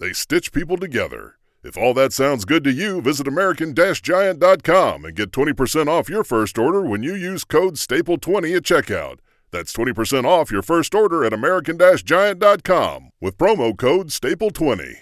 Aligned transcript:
They 0.00 0.14
stitch 0.14 0.52
people 0.52 0.78
together. 0.78 1.34
If 1.62 1.76
all 1.76 1.92
that 1.92 2.14
sounds 2.14 2.46
good 2.46 2.64
to 2.64 2.72
you, 2.72 3.02
visit 3.02 3.28
American-Giant.com 3.28 5.04
and 5.04 5.14
get 5.14 5.30
20% 5.30 5.88
off 5.88 6.08
your 6.08 6.24
first 6.24 6.56
order 6.56 6.80
when 6.80 7.02
you 7.02 7.14
use 7.14 7.44
code 7.44 7.74
STAPLE20 7.74 8.56
at 8.56 8.62
checkout. 8.62 9.18
That's 9.50 9.74
20% 9.74 10.24
off 10.24 10.50
your 10.50 10.62
first 10.62 10.94
order 10.94 11.22
at 11.22 11.34
American-Giant.com 11.34 13.10
with 13.20 13.36
promo 13.36 13.76
code 13.76 14.08
STAPLE20. 14.08 14.94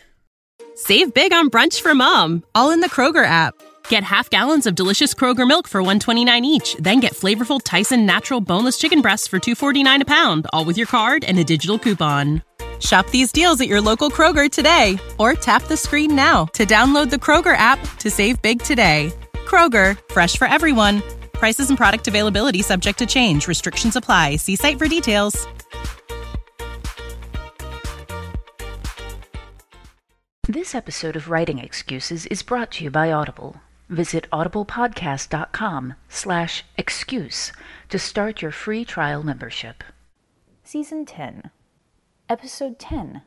Save 0.75 1.15
big 1.15 1.33
on 1.33 1.49
brunch 1.49 1.81
for 1.81 1.95
mom, 1.95 2.43
all 2.57 2.73
in 2.73 2.81
the 2.81 2.91
Kroger 2.91 3.25
app. 3.25 3.55
Get 3.89 4.03
half 4.03 4.29
gallons 4.31 4.67
of 4.67 4.75
delicious 4.75 5.15
Kroger 5.15 5.47
milk 5.47 5.69
for 5.69 5.81
129 5.81 6.45
each, 6.45 6.75
then 6.81 6.99
get 6.99 7.15
flavorful 7.15 7.61
Tyson 7.63 8.05
natural 8.05 8.41
boneless 8.41 8.79
chicken 8.79 9.01
breasts 9.01 9.29
for 9.29 9.39
249 9.39 10.03
a 10.03 10.05
pound, 10.05 10.49
all 10.53 10.65
with 10.65 10.77
your 10.77 10.89
card 10.89 11.23
and 11.23 11.39
a 11.39 11.45
digital 11.45 11.79
coupon. 11.79 12.43
Shop 12.81 13.09
these 13.11 13.33
deals 13.33 13.61
at 13.61 13.69
your 13.69 13.81
local 13.81 14.11
Kroger 14.11 14.51
today 14.51 14.99
or 15.19 15.35
tap 15.35 15.65
the 15.65 15.77
screen 15.77 16.15
now 16.15 16.45
to 16.55 16.65
download 16.65 17.11
the 17.11 17.17
Kroger 17.17 17.57
app 17.57 17.81
to 17.99 18.11
save 18.11 18.41
big 18.43 18.63
today. 18.63 19.13
Kroger, 19.47 19.99
fresh 20.13 20.37
for 20.37 20.47
everyone. 20.47 21.03
Prices 21.33 21.71
and 21.71 21.79
product 21.79 22.07
availability 22.07 22.63
subject 22.63 22.99
to 22.99 23.07
change. 23.07 23.49
Restrictions 23.49 23.97
apply. 23.97 24.37
See 24.37 24.57
site 24.57 24.79
for 24.79 24.87
details. 24.87 25.47
This 30.51 30.75
episode 30.75 31.15
of 31.15 31.29
Writing 31.29 31.59
Excuses 31.59 32.25
is 32.25 32.43
brought 32.43 32.71
to 32.73 32.85
you 32.85 32.91
by 32.91 33.13
Audible. 33.13 33.57
Visit 33.91 34.27
audiblepodcast.com 34.33 35.95
slash 36.09 36.65
excuse 36.79 37.53
to 37.91 37.99
start 37.99 38.41
your 38.41 38.51
free 38.51 38.85
trial 38.87 39.23
membership. 39.23 39.85
Season 40.65 41.05
10, 41.05 41.51
Episode 42.31 42.79
10. 42.79 43.23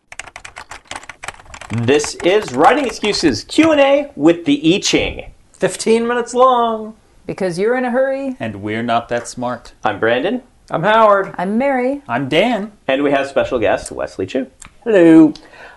This 1.72 2.14
is 2.24 2.54
Writing 2.54 2.86
Excuses 2.86 3.44
Q&A 3.46 4.12
with 4.16 4.46
the 4.46 4.76
I 4.76 4.80
Ching. 4.80 5.34
15 5.54 6.08
minutes 6.08 6.36
long. 6.36 6.96
Because 7.26 7.58
you're 7.58 7.76
in 7.76 7.84
a 7.84 7.90
hurry. 7.90 8.36
And 8.40 8.62
we're 8.62 8.84
not 8.84 9.10
that 9.10 9.28
smart. 9.28 9.74
I'm 9.84 10.00
Brandon. 10.00 10.44
I'm 10.70 10.84
Howard. 10.84 11.34
I'm 11.40 11.58
Mary. 11.58 12.04
I'm 12.08 12.30
Dan. 12.30 12.74
And 12.88 13.02
we 13.02 13.10
have 13.10 13.28
special 13.28 13.58
guest, 13.58 13.92
Wesley 13.92 14.28
Chu. 14.28 14.52
Hello. 14.84 15.34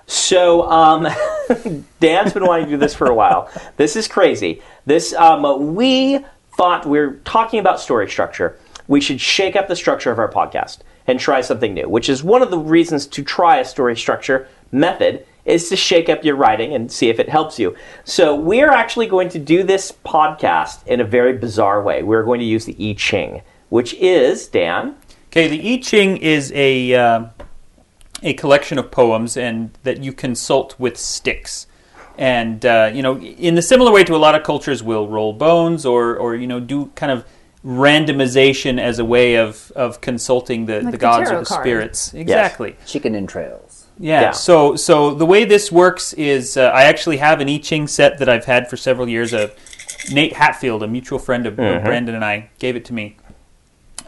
So, 0.07 0.69
um, 0.71 1.09
Dan's 2.01 2.35
been 2.35 2.45
wanting 2.45 2.67
to 2.67 2.73
do 2.73 2.77
this 2.77 2.95
for 2.95 3.07
a 3.07 3.15
while. 3.15 3.51
This 3.79 3.97
is 3.97 4.07
crazy. 4.07 4.61
This, 4.85 5.15
um, 5.15 5.75
we 5.75 6.23
thought 6.59 6.85
we 6.85 6.99
are 6.99 7.15
talking 7.25 7.59
about 7.59 7.81
story 7.81 8.11
structure. 8.11 8.59
We 8.87 9.01
should 9.01 9.19
shake 9.19 9.57
up 9.57 9.69
the 9.69 9.77
structure 9.77 10.11
of 10.13 10.19
our 10.19 10.31
podcast 10.31 10.81
and 11.07 11.21
try 11.21 11.41
something 11.41 11.75
new, 11.75 11.89
which 11.89 12.09
is 12.09 12.25
one 12.25 12.43
of 12.43 12.51
the 12.51 12.59
reasons 12.59 13.07
to 13.07 13.23
try 13.23 13.59
a 13.59 13.65
story 13.65 13.97
structure 13.97 14.49
method 14.73 15.27
is 15.45 15.69
to 15.69 15.77
shake 15.77 16.09
up 16.09 16.25
your 16.25 16.37
writing 16.37 16.75
and 16.75 16.91
see 16.91 17.09
if 17.09 17.19
it 17.19 17.29
helps 17.29 17.59
you. 17.59 17.77
So 18.05 18.35
we 18.35 18.63
are 18.63 18.71
actually 18.71 19.07
going 19.07 19.29
to 19.31 19.39
do 19.39 19.63
this 19.63 19.93
podcast 19.93 20.87
in 20.87 21.01
a 21.01 21.05
very 21.05 21.35
bizarre 21.35 21.83
way. 21.83 22.03
We're 22.03 22.25
going 22.25 22.41
to 22.41 22.47
use 22.47 22.65
the 22.65 22.77
I 22.81 22.95
Ching, 22.95 23.43
which 23.69 23.95
is 23.95 24.47
Dan. 24.47 24.97
Okay, 25.29 25.49
the 25.49 25.75
I 25.75 25.77
Ching 25.79 26.17
is 26.17 26.51
a 26.55 26.95
uh, 26.95 27.27
a 28.23 28.33
collection 28.35 28.79
of 28.79 28.91
poems 28.91 29.37
and 29.37 29.71
that 29.83 30.03
you 30.03 30.13
consult 30.13 30.79
with 30.79 30.97
sticks. 30.97 31.67
And 32.17 32.65
uh, 32.65 32.91
you 32.95 33.03
know, 33.03 33.19
in 33.19 33.55
the 33.55 33.63
similar 33.63 33.93
way 33.93 34.05
to 34.05 34.15
a 34.15 34.19
lot 34.19 34.35
of 34.35 34.45
cultures, 34.45 34.83
will 34.83 35.09
roll 35.09 35.33
bones 35.33 35.85
or 35.85 36.17
or 36.17 36.35
you 36.37 36.47
know 36.47 36.61
do 36.61 36.87
kind 36.95 37.13
of 37.13 37.25
randomization 37.65 38.79
as 38.81 38.99
a 38.99 39.05
way 39.05 39.37
of, 39.37 39.73
of 39.75 40.01
consulting 40.01 40.67
the, 40.67 40.75
Like 40.77 40.85
the 40.85 40.91
the 40.93 40.99
gods 40.99 41.31
or 41.31 41.39
the 41.41 41.45
card. 41.47 41.63
spirits. 41.63 42.15
Exactly. 42.15 42.77
Chicken 42.87 43.15
entrails. 43.15 43.87
Yeah. 43.99 44.21
Yeah. 44.21 44.31
So 44.33 44.77
so 44.77 45.15
the 45.15 45.27
way 45.27 45.45
this 45.45 45.71
works 45.73 46.13
is 46.15 46.57
uh, 46.57 46.65
I 46.75 46.85
actually 46.85 47.19
have 47.19 47.41
an 47.41 47.49
I 47.49 47.59
Ching 47.59 47.87
set 47.87 48.19
that 48.19 48.29
I've 48.29 48.45
had 48.45 48.69
for 48.69 48.77
several 48.77 49.09
years. 49.09 49.33
Uh, 49.33 49.49
Nate 50.13 50.35
Hatfield, 50.35 50.83
a 50.83 50.87
mutual 50.87 51.19
friend 51.19 51.47
of, 51.47 51.59
of 51.59 51.83
Brandon 51.83 52.15
and 52.15 52.25
I, 52.25 52.51
gave 52.59 52.77
it 52.77 52.85
to 52.87 52.93
me. 52.93 53.17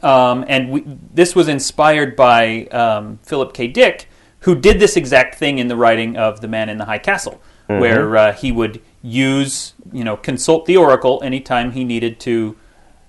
Um, 0.03 0.45
and 0.47 0.71
we, 0.71 0.85
this 0.85 1.35
was 1.35 1.49
inspired 1.49 2.17
by 2.17 2.67
um, 2.67 3.19
Philip 3.23 3.55
K. 3.55 3.67
Dick, 3.67 4.09
who 4.41 4.55
did 4.55 4.79
this 4.79 4.97
exact 4.97 5.37
thing 5.37 5.59
in 5.59 5.69
the 5.69 5.77
writing 5.77 6.19
of 6.19 6.43
The 6.43 6.49
Man 6.49 6.69
in 6.69 6.77
the 6.77 6.85
High 6.85 6.99
Castle, 6.99 7.41
where 7.67 8.15
uh, 8.17 8.33
he 8.35 8.53
would 8.53 8.83
use, 9.03 9.73
you 9.91 10.05
know, 10.05 10.17
consult 10.19 10.67
the 10.67 10.77
oracle 10.77 11.21
anytime 11.25 11.73
he 11.73 11.83
needed 11.83 12.21
to 12.21 12.57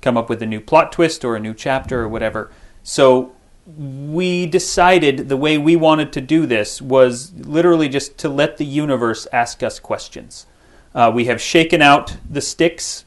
come 0.07 0.15
up 0.15 0.29
with 0.29 0.41
a 0.41 0.45
new 0.45 0.61
plot 0.61 0.93
twist 0.93 1.25
or 1.25 1.35
a 1.35 1.39
new 1.39 1.53
chapter 1.53 1.99
or 1.99 2.07
whatever. 2.07 2.49
So 2.81 3.33
we 3.77 4.45
decided 4.45 5.27
the 5.27 5.35
way 5.35 5.57
we 5.57 5.75
wanted 5.75 6.13
to 6.13 6.21
do 6.21 6.45
this 6.45 6.81
was 6.81 7.33
literally 7.33 7.89
just 7.89 8.17
to 8.19 8.29
let 8.29 8.55
the 8.55 8.63
universe 8.63 9.27
ask 9.33 9.61
us 9.63 9.81
questions. 9.81 10.45
Uh, 10.95 11.11
we 11.13 11.25
have 11.25 11.41
shaken 11.41 11.81
out 11.81 12.15
the 12.29 12.39
sticks. 12.39 13.03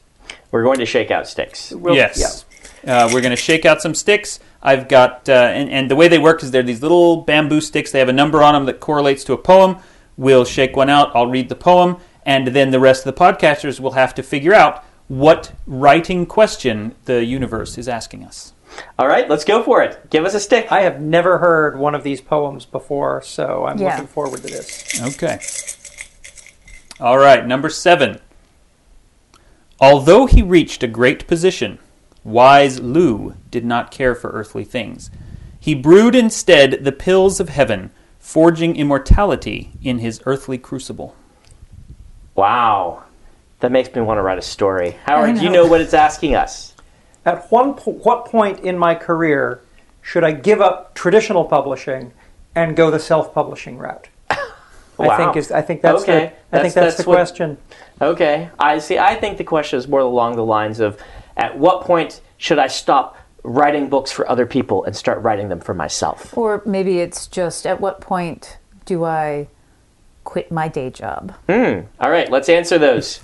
We're 0.51 0.61
going 0.61 0.77
to 0.77 0.85
shake 0.85 1.09
out 1.09 1.27
sticks. 1.27 1.73
yes. 1.95 2.45
Uh, 2.85 3.09
we're 3.11 3.21
going 3.21 3.35
to 3.35 3.35
shake 3.35 3.65
out 3.65 3.81
some 3.81 3.95
sticks. 3.95 4.39
I've 4.61 4.87
got, 4.87 5.27
uh, 5.27 5.31
and, 5.31 5.71
and 5.71 5.89
the 5.89 5.95
way 5.95 6.07
they 6.07 6.19
work 6.19 6.43
is 6.43 6.51
they're 6.51 6.61
these 6.61 6.83
little 6.83 7.21
bamboo 7.23 7.61
sticks. 7.61 7.91
They 7.91 7.97
have 7.97 8.09
a 8.09 8.13
number 8.13 8.43
on 8.43 8.53
them 8.53 8.65
that 8.65 8.79
correlates 8.79 9.23
to 9.23 9.33
a 9.33 9.39
poem. 9.39 9.77
We'll 10.17 10.45
shake 10.45 10.75
one 10.75 10.91
out. 10.91 11.15
I'll 11.15 11.31
read 11.31 11.49
the 11.49 11.55
poem. 11.55 11.97
And 12.27 12.49
then 12.49 12.69
the 12.69 12.79
rest 12.79 13.07
of 13.07 13.15
the 13.15 13.19
podcasters 13.19 13.79
will 13.79 13.93
have 13.93 14.13
to 14.13 14.21
figure 14.21 14.53
out 14.53 14.85
what 15.11 15.51
writing 15.67 16.25
question 16.25 16.95
the 17.03 17.25
universe 17.25 17.77
is 17.77 17.89
asking 17.89 18.23
us. 18.23 18.53
All 18.97 19.09
right, 19.09 19.29
let's 19.29 19.43
go 19.43 19.61
for 19.61 19.83
it. 19.83 20.09
Give 20.09 20.23
us 20.23 20.33
a 20.33 20.39
stick. 20.39 20.71
I 20.71 20.83
have 20.83 21.01
never 21.01 21.39
heard 21.39 21.77
one 21.77 21.93
of 21.95 22.03
these 22.03 22.21
poems 22.21 22.65
before, 22.65 23.21
so 23.21 23.65
I'm 23.65 23.77
Yeah. 23.77 23.89
looking 23.89 24.07
forward 24.07 24.37
to 24.41 24.47
this. 24.47 25.01
Okay. 25.01 25.41
All 27.01 27.17
right, 27.17 27.45
number 27.45 27.67
seven. 27.67 28.21
Although 29.81 30.27
he 30.27 30.41
reached 30.41 30.81
a 30.81 30.87
great 30.87 31.27
position, 31.27 31.79
wise 32.23 32.79
Liu 32.79 33.35
did 33.49 33.65
not 33.65 33.91
care 33.91 34.15
for 34.15 34.29
earthly 34.29 34.63
things. 34.63 35.11
He 35.59 35.75
brewed 35.75 36.15
instead 36.15 36.85
the 36.85 36.93
pills 36.93 37.41
of 37.41 37.49
heaven, 37.49 37.91
forging 38.17 38.77
immortality 38.77 39.71
in 39.83 39.99
his 39.99 40.21
earthly 40.25 40.57
crucible. 40.57 41.15
Wow. 42.33 43.03
That 43.61 43.71
makes 43.71 43.93
me 43.95 44.01
want 44.01 44.17
to 44.17 44.21
write 44.23 44.37
a 44.37 44.41
story. 44.43 44.97
Howard, 45.05 45.35
do 45.35 45.41
you 45.43 45.49
know. 45.49 45.63
know 45.63 45.69
what 45.69 45.81
it's 45.81 45.93
asking 45.93 46.35
us? 46.35 46.73
At 47.25 47.49
one 47.51 47.75
po- 47.75 47.91
what 47.91 48.25
point 48.25 48.59
in 48.61 48.77
my 48.77 48.95
career 48.95 49.61
should 50.01 50.23
I 50.23 50.31
give 50.31 50.61
up 50.61 50.95
traditional 50.95 51.45
publishing 51.45 52.11
and 52.55 52.75
go 52.75 52.89
the 52.91 52.99
self-publishing 52.99 53.77
route? 53.77 54.07
I 54.99 55.17
think 55.17 55.35
is 55.35 55.51
I 55.51 55.61
think 55.61 55.81
that's 55.81 56.03
Okay. 56.03 56.11
the 56.11 56.17
I 56.17 56.21
That's- 56.21 56.61
think 56.61 56.73
that's, 56.73 56.73
that's 56.73 57.03
the 57.03 57.09
what- 57.09 57.15
question. 57.15 57.57
Okay. 58.01 58.49
I 58.59 58.79
see. 58.79 58.97
I 58.99 59.15
think 59.15 59.37
the 59.37 59.43
question 59.43 59.77
is 59.79 59.87
more 59.87 59.99
along 59.99 60.35
the 60.35 60.45
lines 60.45 60.79
of 60.79 60.99
at 61.37 61.57
what 61.57 61.81
point 61.81 62.21
should 62.37 62.59
I 62.59 62.67
stop 62.67 63.15
writing 63.43 63.89
books 63.89 64.11
for 64.11 64.29
other 64.29 64.45
people 64.45 64.83
and 64.83 64.95
start 64.95 65.21
writing 65.23 65.49
them 65.49 65.59
for 65.59 65.73
myself? 65.73 66.35
Or 66.37 66.61
maybe 66.65 66.99
it's 66.99 67.25
just 67.27 67.65
at 67.65 67.79
what 67.81 67.99
point 68.01 68.57
do 68.85 69.03
I 69.03 69.47
quit 70.23 70.51
my 70.51 70.67
day 70.67 70.89
job? 70.91 71.33
Hmm. 71.49 71.81
All 71.99 72.11
right, 72.11 72.29
let's 72.29 72.49
answer 72.49 72.77
those. 72.77 73.19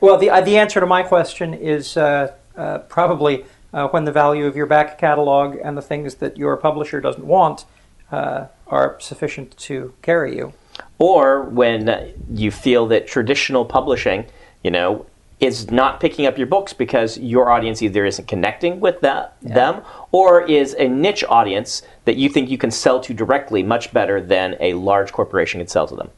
Well, 0.00 0.18
the 0.18 0.30
uh, 0.30 0.40
the 0.40 0.58
answer 0.58 0.80
to 0.80 0.86
my 0.86 1.02
question 1.02 1.54
is 1.54 1.96
uh, 1.96 2.34
uh, 2.56 2.78
probably 2.78 3.44
uh, 3.72 3.88
when 3.88 4.04
the 4.04 4.12
value 4.12 4.46
of 4.46 4.56
your 4.56 4.66
back 4.66 4.98
catalog 4.98 5.56
and 5.62 5.76
the 5.76 5.82
things 5.82 6.16
that 6.16 6.36
your 6.36 6.56
publisher 6.56 7.00
doesn't 7.00 7.26
want 7.26 7.64
uh, 8.10 8.46
are 8.66 8.96
sufficient 9.00 9.56
to 9.58 9.94
carry 10.02 10.36
you. 10.36 10.52
Or 10.98 11.42
when 11.42 12.14
you 12.32 12.50
feel 12.50 12.86
that 12.86 13.06
traditional 13.06 13.64
publishing, 13.64 14.26
you 14.62 14.70
know, 14.70 15.06
is 15.40 15.70
not 15.70 16.00
picking 16.00 16.26
up 16.26 16.36
your 16.36 16.46
books 16.46 16.72
because 16.72 17.18
your 17.18 17.50
audience 17.50 17.80
either 17.82 18.04
isn't 18.04 18.26
connecting 18.26 18.80
with 18.80 19.00
that, 19.02 19.36
them 19.40 19.82
or 20.10 20.42
is 20.42 20.74
a 20.78 20.88
niche 20.88 21.24
audience 21.28 21.82
that 22.04 22.16
you 22.16 22.28
think 22.28 22.50
you 22.50 22.58
can 22.58 22.70
sell 22.70 23.00
to 23.00 23.14
directly 23.14 23.62
much 23.62 23.92
better 23.92 24.20
than 24.20 24.56
a 24.60 24.74
large 24.74 25.12
corporation 25.12 25.60
can 25.60 25.68
sell 25.68 25.86
to 25.86 25.94
them. 25.94 26.10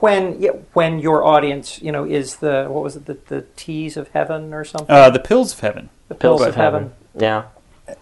When 0.00 0.34
when 0.72 0.98
your 0.98 1.24
audience, 1.24 1.80
you 1.80 1.90
know, 1.92 2.04
is 2.04 2.36
the 2.36 2.66
what 2.68 2.82
was 2.82 2.96
it 2.96 3.06
the, 3.06 3.18
the 3.28 3.42
teas 3.56 3.96
of 3.96 4.08
heaven 4.08 4.52
or 4.52 4.64
something? 4.64 4.90
Uh, 4.94 5.10
the 5.10 5.18
pills 5.18 5.52
of 5.52 5.60
heaven. 5.60 5.88
the 6.08 6.14
pills 6.14 6.40
Pills 6.40 6.48
of 6.48 6.54
heaven. 6.54 6.92
Yeah. 7.18 7.44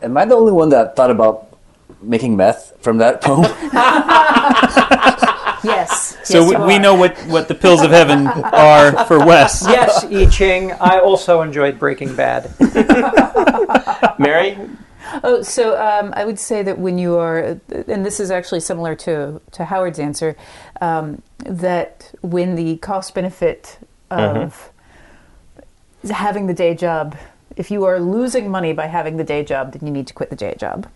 Am 0.02 0.16
I 0.16 0.24
the 0.24 0.34
only 0.34 0.52
one 0.52 0.70
that 0.70 0.96
thought 0.96 1.10
about 1.10 1.56
making 2.00 2.36
meth 2.36 2.74
from 2.80 2.98
that 2.98 3.20
poem? 3.20 3.44
Yes. 5.64 6.16
So 6.24 6.40
Yes, 6.50 6.60
we, 6.60 6.66
we 6.66 6.78
know 6.78 6.94
what, 6.94 7.16
what 7.26 7.48
the 7.48 7.54
pills 7.54 7.82
of 7.82 7.90
heaven 7.90 8.26
are 8.26 9.04
for 9.06 9.24
Wes. 9.24 9.64
yes, 9.66 10.04
I 10.04 10.26
Ching. 10.26 10.72
I 10.72 10.98
also 10.98 11.40
enjoyed 11.40 11.78
Breaking 11.78 12.14
Bad. 12.14 12.52
Mary, 14.18 14.58
Oh, 15.22 15.42
so 15.42 15.80
um, 15.80 16.12
I 16.16 16.24
would 16.24 16.38
say 16.38 16.62
that 16.62 16.78
when 16.78 16.98
you 16.98 17.16
are, 17.16 17.60
and 17.70 18.04
this 18.04 18.18
is 18.20 18.30
actually 18.30 18.60
similar 18.60 18.94
to 18.96 19.40
to 19.52 19.64
Howard's 19.64 19.98
answer, 19.98 20.36
um, 20.80 21.22
that 21.38 22.12
when 22.22 22.56
the 22.56 22.76
cost 22.78 23.14
benefit 23.14 23.78
of 24.10 24.70
having 26.10 26.46
the 26.46 26.54
day 26.54 26.74
job, 26.74 27.16
if 27.56 27.70
you 27.70 27.84
are 27.84 28.00
losing 28.00 28.50
money 28.50 28.72
by 28.72 28.86
having 28.86 29.16
the 29.16 29.24
day 29.24 29.44
job, 29.44 29.72
then 29.72 29.86
you 29.86 29.92
need 29.92 30.06
to 30.06 30.14
quit 30.14 30.30
the 30.30 30.36
day 30.36 30.54
job. 30.58 30.88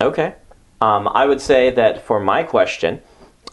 Okay. 0.00 0.34
Um, 0.80 1.08
I 1.08 1.26
would 1.26 1.40
say 1.40 1.70
that 1.70 2.04
for 2.04 2.20
my 2.20 2.42
question, 2.42 3.00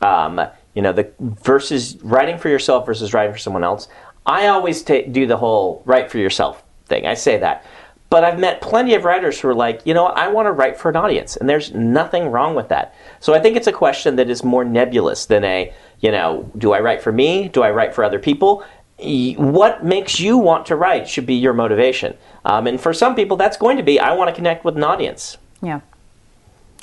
um, 0.01 0.41
you 0.73 0.81
know, 0.81 0.91
the 0.91 1.11
versus 1.19 1.97
writing 2.03 2.37
for 2.37 2.49
yourself 2.49 2.85
versus 2.85 3.13
writing 3.13 3.31
for 3.31 3.39
someone 3.39 3.63
else. 3.63 3.87
I 4.25 4.47
always 4.47 4.81
do 4.83 5.27
the 5.27 5.37
whole 5.37 5.81
write 5.85 6.09
for 6.09 6.17
yourself 6.17 6.63
thing. 6.85 7.05
I 7.05 7.13
say 7.13 7.37
that, 7.37 7.65
but 8.13 8.24
I've 8.24 8.38
met 8.38 8.62
plenty 8.62 8.94
of 8.94 9.06
writers 9.06 9.39
who 9.39 9.48
are 9.48 9.56
like, 9.56 9.81
you 9.86 9.94
know, 9.95 10.04
what, 10.04 10.15
I 10.15 10.27
want 10.27 10.45
to 10.45 10.51
write 10.51 10.77
for 10.77 10.88
an 10.88 10.95
audience, 10.95 11.36
and 11.36 11.50
there's 11.50 11.74
nothing 11.74 12.27
wrong 12.27 12.54
with 12.54 12.68
that. 12.68 12.94
So 13.19 13.33
I 13.33 13.39
think 13.39 13.57
it's 13.57 13.65
a 13.65 13.71
question 13.71 14.18
that 14.18 14.30
is 14.30 14.44
more 14.44 14.63
nebulous 14.63 15.25
than 15.25 15.44
a, 15.44 15.74
you 16.00 16.12
know, 16.12 16.48
do 16.56 16.74
I 16.74 16.80
write 16.80 17.01
for 17.01 17.12
me? 17.12 17.48
Do 17.48 17.63
I 17.63 17.71
write 17.71 17.95
for 17.95 18.04
other 18.04 18.19
people? 18.19 18.63
What 19.00 19.83
makes 19.83 20.19
you 20.19 20.38
want 20.38 20.68
to 20.68 20.75
write 20.75 21.10
should 21.10 21.25
be 21.25 21.33
your 21.33 21.54
motivation. 21.54 22.15
Um, 22.45 22.68
and 22.68 22.80
for 22.80 22.94
some 22.94 23.15
people, 23.15 23.36
that's 23.36 23.57
going 23.57 23.77
to 23.77 23.83
be, 23.83 24.00
I 24.00 24.13
want 24.13 24.30
to 24.30 24.36
connect 24.36 24.63
with 24.63 24.77
an 24.77 24.83
audience. 24.83 25.39
Yeah. 25.63 25.80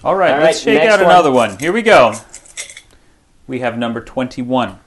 All 0.02 0.16
right, 0.16 0.32
All 0.32 0.38
right, 0.38 0.46
let's 0.46 0.62
shake 0.62 0.82
out 0.82 0.98
one. 0.98 1.10
another 1.10 1.30
one. 1.30 1.56
Here 1.60 1.72
we 1.72 1.82
go. 1.82 2.12
We 3.46 3.60
have 3.60 3.78
number 3.78 4.00
21. 4.00 4.80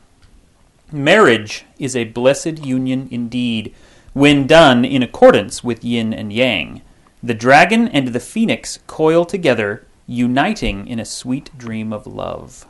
Marriage 0.91 1.63
is 1.79 1.95
a 1.95 2.03
blessed 2.03 2.65
union 2.65 3.07
indeed, 3.11 3.73
when 4.13 4.47
done 4.47 4.85
in 4.85 5.03
accordance 5.03 5.63
with 5.63 5.83
yin 5.83 6.13
and 6.13 6.31
yang. 6.31 6.81
The 7.21 7.33
dragon 7.33 7.87
and 7.87 8.09
the 8.09 8.19
phoenix 8.19 8.79
coil 8.87 9.25
together, 9.25 9.85
uniting 10.07 10.87
in 10.87 10.99
a 10.99 11.05
sweet 11.05 11.57
dream 11.57 11.93
of 11.93 12.05
love. 12.05 12.65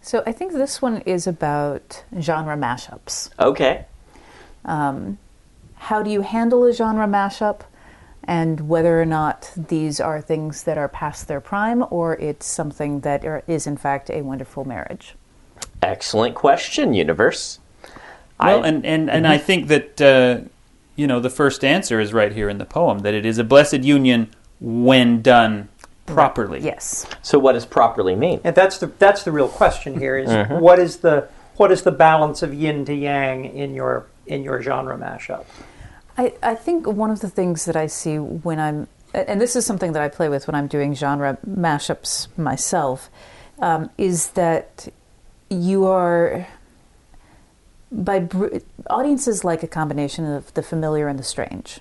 So 0.00 0.22
I 0.26 0.32
think 0.32 0.52
this 0.52 0.80
one 0.82 0.98
is 1.06 1.26
about 1.26 2.04
genre 2.20 2.56
mashups. 2.56 3.30
Okay. 3.38 3.86
Um, 4.64 5.18
How 5.76 6.02
do 6.02 6.10
you 6.10 6.22
handle 6.22 6.64
a 6.64 6.72
genre 6.72 7.06
mashup? 7.06 7.62
And 8.26 8.68
whether 8.68 9.00
or 9.00 9.04
not 9.04 9.50
these 9.54 10.00
are 10.00 10.20
things 10.20 10.62
that 10.62 10.78
are 10.78 10.88
past 10.88 11.28
their 11.28 11.40
prime 11.40 11.84
or 11.90 12.14
it's 12.16 12.46
something 12.46 13.00
that 13.00 13.22
are, 13.24 13.42
is, 13.46 13.66
in 13.66 13.76
fact, 13.76 14.08
a 14.08 14.22
wonderful 14.22 14.64
marriage. 14.64 15.14
Excellent 15.82 16.34
question, 16.34 16.94
universe. 16.94 17.58
Well, 18.40 18.64
I- 18.64 18.68
and, 18.68 18.86
and, 18.86 19.10
and 19.10 19.26
I 19.26 19.36
think 19.36 19.68
that, 19.68 20.00
uh, 20.00 20.48
you 20.96 21.06
know, 21.06 21.20
the 21.20 21.30
first 21.30 21.64
answer 21.64 22.00
is 22.00 22.12
right 22.12 22.32
here 22.32 22.48
in 22.48 22.58
the 22.58 22.64
poem 22.64 23.00
that 23.00 23.14
it 23.14 23.26
is 23.26 23.38
a 23.38 23.44
blessed 23.44 23.82
union 23.82 24.30
when 24.60 25.22
done 25.22 25.68
properly. 26.06 26.60
Yes. 26.60 27.06
So, 27.22 27.38
what 27.38 27.52
does 27.52 27.66
properly 27.66 28.14
mean? 28.14 28.40
And 28.44 28.54
that's 28.54 28.78
the 28.78 28.86
that's 28.86 29.24
the 29.24 29.32
real 29.32 29.48
question 29.48 29.98
here: 29.98 30.16
is 30.16 30.48
what 30.50 30.78
is 30.78 30.98
the 30.98 31.28
what 31.56 31.70
is 31.70 31.82
the 31.82 31.92
balance 31.92 32.42
of 32.42 32.52
yin 32.52 32.84
to 32.84 32.94
yang 32.94 33.44
in 33.44 33.74
your 33.74 34.06
in 34.26 34.42
your 34.42 34.62
genre 34.62 34.96
mashup? 34.96 35.44
I, 36.16 36.34
I 36.42 36.54
think 36.54 36.86
one 36.86 37.10
of 37.10 37.20
the 37.20 37.28
things 37.28 37.64
that 37.64 37.76
I 37.76 37.86
see 37.86 38.18
when 38.18 38.60
I'm, 38.60 38.86
and 39.12 39.40
this 39.40 39.56
is 39.56 39.66
something 39.66 39.92
that 39.92 40.02
I 40.02 40.08
play 40.08 40.28
with 40.28 40.46
when 40.46 40.54
I'm 40.54 40.68
doing 40.68 40.94
genre 40.94 41.38
mashups 41.48 42.28
myself, 42.38 43.10
um, 43.58 43.90
is 43.98 44.28
that 44.30 44.88
you 45.50 45.86
are, 45.86 46.46
by 47.94 48.18
br- 48.18 48.58
audiences 48.90 49.44
like 49.44 49.62
a 49.62 49.68
combination 49.68 50.24
of 50.26 50.52
the 50.54 50.62
familiar 50.62 51.08
and 51.08 51.18
the 51.18 51.22
strange. 51.22 51.80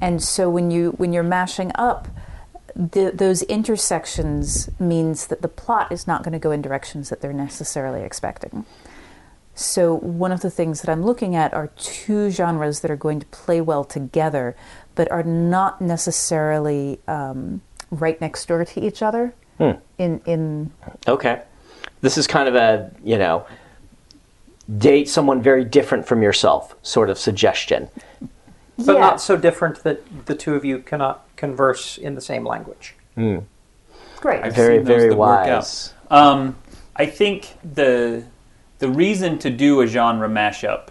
And 0.00 0.22
so 0.22 0.48
when 0.48 0.70
you 0.70 0.90
when 0.92 1.12
you're 1.12 1.22
mashing 1.22 1.72
up, 1.74 2.08
the, 2.76 3.12
those 3.14 3.42
intersections 3.44 4.68
means 4.80 5.28
that 5.28 5.42
the 5.42 5.48
plot 5.48 5.92
is 5.92 6.06
not 6.06 6.22
going 6.22 6.32
to 6.32 6.38
go 6.38 6.50
in 6.50 6.60
directions 6.60 7.08
that 7.08 7.20
they're 7.20 7.32
necessarily 7.32 8.02
expecting. 8.02 8.64
So, 9.54 9.94
one 9.94 10.32
of 10.32 10.40
the 10.40 10.50
things 10.50 10.80
that 10.82 10.90
I'm 10.90 11.04
looking 11.04 11.36
at 11.36 11.54
are 11.54 11.68
two 11.76 12.30
genres 12.30 12.80
that 12.80 12.90
are 12.90 12.96
going 12.96 13.20
to 13.20 13.26
play 13.26 13.60
well 13.60 13.84
together, 13.84 14.56
but 14.96 15.10
are 15.12 15.22
not 15.22 15.80
necessarily 15.80 16.98
um, 17.06 17.62
right 17.92 18.20
next 18.20 18.46
door 18.48 18.64
to 18.64 18.80
each 18.80 19.00
other. 19.00 19.32
In 19.98 20.20
in 20.26 20.72
Okay. 21.06 21.42
This 22.00 22.18
is 22.18 22.26
kind 22.26 22.48
of 22.48 22.56
a, 22.56 22.90
you 23.02 23.16
know, 23.16 23.46
date 24.78 25.08
someone 25.08 25.42
very 25.42 25.64
different 25.64 26.06
from 26.06 26.22
yourself 26.22 26.74
sort 26.82 27.10
of 27.10 27.18
suggestion. 27.18 27.88
But 28.78 28.94
Yeah. 28.94 29.00
not 29.00 29.20
so 29.20 29.36
different 29.36 29.82
that 29.84 30.26
the 30.26 30.34
two 30.34 30.54
of 30.54 30.64
you 30.64 30.78
cannot 30.78 31.24
converse 31.36 31.98
in 31.98 32.14
the 32.14 32.20
same 32.20 32.44
language. 32.44 32.94
great. 34.20 34.42
I've 34.42 34.54
Very, 34.54 34.78
seen 34.78 34.86
very 34.86 35.14
wise. 35.14 35.92
Um, 36.10 36.56
I 36.96 37.06
think 37.06 37.54
the 37.62 38.24
the 38.78 38.88
reason 38.88 39.38
to 39.38 39.50
do 39.50 39.80
a 39.80 39.86
genre 39.86 40.28
mashup, 40.28 40.88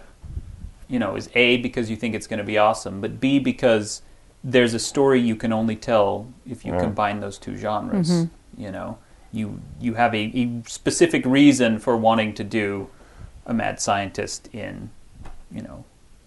you 0.88 0.98
know, 0.98 1.16
is 1.16 1.28
a 1.34 1.58
because 1.58 1.90
you 1.90 1.96
think 1.96 2.14
it's 2.14 2.26
going 2.26 2.38
to 2.38 2.44
be 2.44 2.58
awesome, 2.58 3.00
but 3.00 3.20
b 3.20 3.38
because 3.38 4.02
there's 4.42 4.74
a 4.74 4.78
story 4.78 5.20
you 5.20 5.36
can 5.36 5.52
only 5.52 5.76
tell 5.76 6.26
if 6.48 6.64
you 6.64 6.72
combine 6.72 7.20
those 7.20 7.38
two 7.38 7.56
genres. 7.56 8.26
You 8.56 8.70
know, 8.70 8.98
you 9.32 9.60
you 9.80 9.94
have 9.94 10.14
a, 10.14 10.30
a 10.34 10.62
specific 10.66 11.26
reason 11.26 11.78
for 11.78 11.96
wanting 11.96 12.34
to 12.34 12.44
do 12.44 12.88
a 13.46 13.54
mad 13.54 13.80
scientist 13.80 14.48
in, 14.52 14.90
you 15.50 15.62
know, 15.62 15.84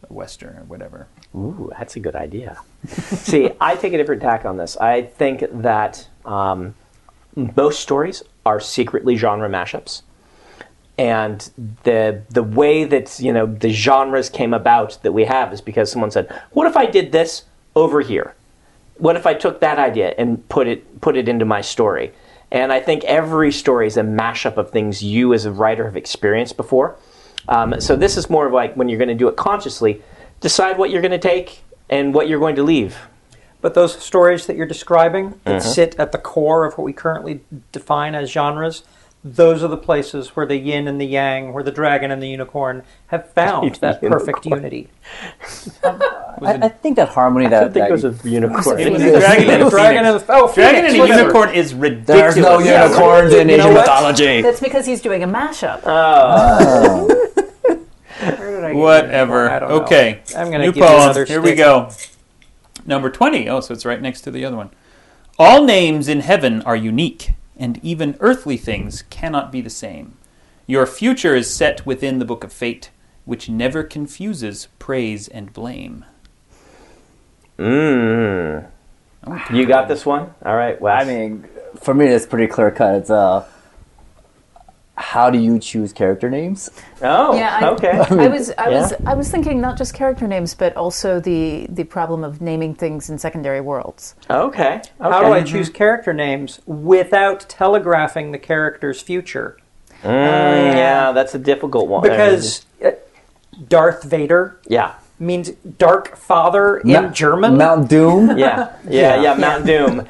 a 0.09 0.13
western 0.13 0.57
or 0.57 0.63
whatever. 0.63 1.07
Ooh, 1.35 1.71
that's 1.77 1.95
a 1.95 1.99
good 1.99 2.15
idea. 2.15 2.59
See, 2.87 3.49
I 3.59 3.75
take 3.75 3.93
a 3.93 3.97
different 3.97 4.21
tack 4.21 4.45
on 4.45 4.57
this. 4.57 4.77
I 4.77 5.03
think 5.03 5.43
that 5.51 6.07
um, 6.25 6.75
most 7.35 7.79
stories 7.79 8.23
are 8.45 8.59
secretly 8.59 9.15
genre 9.15 9.49
mashups. 9.49 10.03
And 10.99 11.47
the 11.83 12.23
the 12.29 12.41
way 12.41 12.83
that 12.83 13.19
you 13.19 13.31
know 13.31 13.45
the 13.45 13.69
genres 13.69 14.31
came 14.31 14.51
about 14.51 14.97
that 15.03 15.11
we 15.11 15.25
have 15.25 15.53
is 15.53 15.61
because 15.61 15.91
someone 15.91 16.09
said, 16.09 16.27
"What 16.51 16.65
if 16.65 16.75
I 16.75 16.87
did 16.87 17.11
this 17.11 17.45
over 17.75 18.01
here? 18.01 18.33
What 18.97 19.15
if 19.15 19.27
I 19.27 19.35
took 19.35 19.59
that 19.59 19.77
idea 19.77 20.15
and 20.17 20.47
put 20.49 20.67
it 20.67 20.99
put 20.99 21.15
it 21.15 21.29
into 21.29 21.45
my 21.45 21.61
story?" 21.61 22.13
And 22.49 22.73
I 22.73 22.79
think 22.79 23.03
every 23.03 23.51
story 23.51 23.85
is 23.85 23.97
a 23.97 24.01
mashup 24.01 24.57
of 24.57 24.71
things 24.71 25.03
you 25.03 25.33
as 25.33 25.45
a 25.45 25.51
writer 25.51 25.85
have 25.85 25.97
experienced 25.97 26.57
before. 26.57 26.95
Um, 27.49 27.79
so 27.79 27.95
this 27.95 28.17
is 28.17 28.29
more 28.29 28.45
of 28.47 28.53
like 28.53 28.75
when 28.75 28.89
you're 28.89 28.97
going 28.99 29.07
to 29.09 29.15
do 29.15 29.27
it 29.27 29.35
consciously, 29.35 30.01
decide 30.41 30.77
what 30.77 30.89
you're 30.89 31.01
going 31.01 31.11
to 31.11 31.17
take 31.17 31.63
and 31.89 32.13
what 32.13 32.27
you're 32.27 32.39
going 32.39 32.55
to 32.57 32.63
leave. 32.63 32.97
But 33.61 33.73
those 33.73 33.97
stories 34.01 34.45
that 34.47 34.55
you're 34.55 34.67
describing 34.67 35.39
that 35.43 35.63
sit 35.63 35.95
at 35.97 36.11
the 36.11 36.17
core 36.19 36.65
of 36.65 36.77
what 36.77 36.83
we 36.83 36.93
currently 36.93 37.41
define 37.71 38.13
as 38.15 38.29
genres, 38.29 38.83
those 39.23 39.63
are 39.63 39.67
the 39.67 39.77
places 39.77 40.35
where 40.35 40.45
the 40.45 40.57
yin 40.57 40.87
and 40.87 41.01
the 41.01 41.05
yang, 41.05 41.51
where 41.53 41.63
the 41.63 41.71
dragon 41.71 42.11
and 42.11 42.21
the 42.21 42.27
unicorn 42.27 42.83
have 43.07 43.31
found 43.33 43.75
that 43.75 43.99
perfect 44.01 44.45
unity. 44.45 44.89
I, 45.83 46.59
I 46.61 46.69
think 46.69 46.97
that 46.97 47.09
harmony 47.09 47.47
I 47.47 47.49
that, 47.49 47.59
don't 47.61 47.73
think 47.73 47.83
that 47.85 47.89
it 47.89 47.91
was 47.91 48.05
a 48.05 48.29
unicorn. 48.29 48.79
It 48.79 48.91
was 48.93 49.01
a 49.01 49.19
dragon 49.19 49.49
and 49.49 49.63
a 49.63 49.69
dragon 49.71 50.05
and 50.05 50.17
a, 50.17 50.25
oh, 50.29 50.53
Dragon 50.53 50.85
and 50.85 50.95
a 50.95 51.07
unicorn 51.07 51.49
is 51.49 51.73
ridiculous. 51.73 52.35
there's 52.35 52.37
no 52.37 52.59
Yeah. 52.59 52.85
unicorns 52.85 53.33
in 53.33 53.49
You 53.49 53.57
know 53.57 53.63
Asian 53.63 53.73
mythology. 53.73 54.41
That's 54.43 54.59
because 54.59 54.85
he's 54.85 55.01
doing 55.01 55.23
a 55.23 55.27
mashup. 55.27 55.83
Where 55.83 57.07
did 57.07 57.17
I 57.17 57.27
get 57.33 57.36
Whatever. 58.77 59.43
unicorn? 59.43 59.55
I 59.55 59.59
don't 59.59 59.69
know. 59.69 59.81
Okay. 59.83 60.21
I'm 60.35 60.49
going 60.49 60.61
to 60.61 60.67
New 60.67 60.73
give 60.73 60.77
you 60.77 60.83
poem. 60.83 61.01
another 61.01 61.25
Here 61.25 61.41
we 61.41 61.55
go. 61.55 61.89
Number 62.85 63.09
20. 63.09 63.49
Oh, 63.49 63.59
so 63.59 63.73
it's 63.73 63.85
right 63.85 64.01
next 64.01 64.21
to 64.21 64.31
the 64.31 64.45
other 64.45 64.55
one. 64.55 64.69
All 65.39 65.63
names 65.63 66.07
in 66.07 66.21
heaven 66.21 66.61
are 66.63 66.75
unique, 66.75 67.31
and 67.57 67.79
even 67.83 68.17
earthly 68.19 68.57
things 68.57 69.03
cannot 69.09 69.51
be 69.51 69.61
the 69.61 69.69
same. 69.69 70.17
Your 70.65 70.85
future 70.85 71.35
is 71.35 71.53
set 71.53 71.85
within 71.85 72.19
the 72.19 72.25
book 72.25 72.43
of 72.43 72.51
fate, 72.51 72.89
which 73.25 73.49
never 73.49 73.83
confuses 73.83 74.67
praise 74.79 75.27
and 75.27 75.53
blame. 75.53 76.05
Mm. 77.57 78.67
You 79.51 79.65
got 79.65 79.87
this 79.87 80.05
one? 80.05 80.33
All 80.45 80.55
right, 80.55 80.79
Wes. 80.79 81.01
I 81.01 81.05
mean, 81.05 81.47
for 81.79 81.93
me, 81.93 82.07
it's 82.07 82.25
pretty 82.25 82.47
clear 82.47 82.71
cut. 82.71 82.95
It's 82.95 83.09
uh, 83.09 83.45
how 84.97 85.29
do 85.29 85.37
you 85.37 85.59
choose 85.59 85.93
character 85.93 86.29
names? 86.29 86.69
oh, 87.03 87.35
Yeah, 87.37 87.59
I, 87.61 87.69
okay. 87.69 87.91
I 88.09 88.27
was 88.27 88.51
I 88.57 88.69
was 88.69 88.93
I 89.05 89.13
was 89.13 89.29
thinking 89.29 89.61
not 89.61 89.77
just 89.77 89.93
character 89.93 90.27
names, 90.27 90.55
but 90.55 90.75
also 90.75 91.19
the 91.19 91.67
the 91.69 91.83
problem 91.83 92.23
of 92.23 92.41
naming 92.41 92.73
things 92.73 93.09
in 93.09 93.17
secondary 93.19 93.61
worlds. 93.61 94.15
okay. 94.29 94.81
How 94.99 95.21
do 95.21 95.31
I 95.33 95.43
choose 95.43 95.69
character 95.69 96.13
names 96.13 96.59
without 96.65 97.47
telegraphing 97.47 98.31
the 98.31 98.39
character's 98.39 98.99
future? 99.01 99.57
Mm, 100.03 100.75
yeah, 100.75 101.11
that's 101.11 101.33
a 101.35 101.39
difficult 101.39 101.87
one. 101.87 102.01
Because 102.01 102.65
uh, 102.83 102.91
Darth 103.67 104.03
Vader 104.03 104.59
yeah, 104.67 104.95
means 105.19 105.49
dark 105.79 106.15
father 106.15 106.77
in 106.77 106.91
Ma- 106.91 107.09
German. 107.09 107.57
Mount 107.57 107.89
Doom. 107.89 108.37
yeah, 108.37 108.75
yeah, 108.87 109.21
yeah. 109.21 109.33
Mount 109.33 109.65
Doom. 109.65 110.07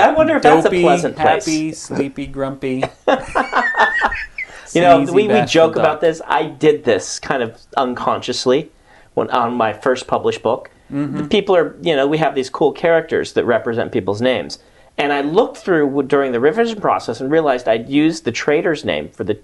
I 0.00 0.12
wonder 0.12 0.36
if 0.36 0.42
that's 0.42 0.66
a 0.66 0.70
pleasant 0.70 1.16
place. 1.16 1.44
happy, 1.44 1.72
sleepy, 1.72 2.26
grumpy. 2.26 2.84
You 4.74 4.82
know, 4.82 5.00
we, 5.12 5.28
we 5.28 5.44
joke 5.44 5.76
about 5.76 6.00
this. 6.00 6.20
I 6.26 6.46
did 6.46 6.84
this 6.84 7.18
kind 7.18 7.42
of 7.42 7.60
unconsciously 7.76 8.70
when 9.14 9.30
on 9.30 9.54
my 9.54 9.72
first 9.72 10.06
published 10.06 10.42
book. 10.42 10.70
Mm-hmm. 10.92 11.16
The 11.18 11.28
people 11.28 11.56
are, 11.56 11.76
you 11.80 11.96
know, 11.96 12.06
we 12.06 12.18
have 12.18 12.34
these 12.34 12.50
cool 12.50 12.72
characters 12.72 13.32
that 13.34 13.44
represent 13.44 13.92
people's 13.92 14.20
names. 14.20 14.58
And 14.98 15.12
I 15.12 15.22
looked 15.22 15.56
through 15.56 16.04
during 16.04 16.32
the 16.32 16.40
revision 16.40 16.80
process 16.80 17.20
and 17.20 17.30
realized 17.30 17.68
I'd 17.68 17.88
used 17.88 18.24
the 18.24 18.32
trader's 18.32 18.84
name 18.84 19.08
for 19.08 19.24
the 19.24 19.38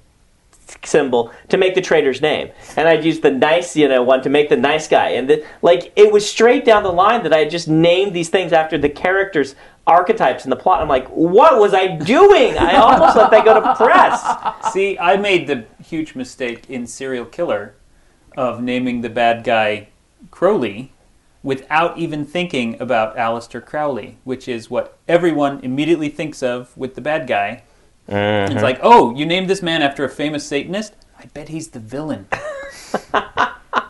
symbol 0.84 1.32
to 1.48 1.56
make 1.56 1.74
the 1.74 1.80
trader's 1.80 2.20
name, 2.20 2.50
and 2.76 2.88
I'd 2.88 3.04
used 3.04 3.22
the 3.22 3.30
nice, 3.30 3.76
you 3.76 3.88
know, 3.88 4.02
one 4.02 4.22
to 4.22 4.28
make 4.28 4.48
the 4.48 4.56
nice 4.56 4.86
guy, 4.86 5.10
and 5.10 5.28
the, 5.28 5.44
like 5.62 5.92
it 5.96 6.12
was 6.12 6.28
straight 6.28 6.64
down 6.64 6.84
the 6.84 6.92
line 6.92 7.22
that 7.24 7.32
I 7.32 7.38
had 7.38 7.50
just 7.50 7.68
named 7.68 8.14
these 8.14 8.28
things 8.28 8.52
after 8.52 8.78
the 8.78 8.88
characters' 8.88 9.54
archetypes 9.86 10.44
in 10.44 10.50
the 10.50 10.56
plot. 10.56 10.80
I'm 10.80 10.88
like, 10.88 11.08
what 11.08 11.58
was 11.58 11.74
I 11.74 11.88
doing? 11.88 12.56
I 12.58 12.76
almost 12.76 13.16
let 13.16 13.30
that 13.30 13.44
go 13.44 13.60
to 13.60 13.74
press. 13.74 14.72
See, 14.72 14.98
I 14.98 15.16
made 15.16 15.46
the 15.46 15.64
huge 15.82 16.14
mistake 16.14 16.68
in 16.68 16.86
Serial 16.86 17.24
Killer 17.24 17.74
of 18.36 18.62
naming 18.62 19.00
the 19.00 19.10
bad 19.10 19.44
guy 19.44 19.88
Crowley 20.30 20.92
without 21.42 21.96
even 21.98 22.24
thinking 22.24 22.80
about 22.80 23.16
Aleister 23.16 23.64
Crowley, 23.64 24.18
which 24.24 24.46
is 24.46 24.70
what 24.70 24.98
everyone 25.08 25.60
immediately 25.60 26.08
thinks 26.08 26.42
of 26.42 26.76
with 26.76 26.94
the 26.94 27.00
bad 27.00 27.26
guy. 27.26 27.62
It's 28.06 28.62
like, 28.62 28.80
oh, 28.82 29.14
you 29.14 29.24
named 29.24 29.48
this 29.48 29.62
man 29.62 29.82
after 29.82 30.04
a 30.04 30.08
famous 30.08 30.46
Satanist? 30.46 30.94
I 31.18 31.26
bet 31.26 31.48
he's 31.48 31.68
the 31.68 31.80
villain. 31.80 32.26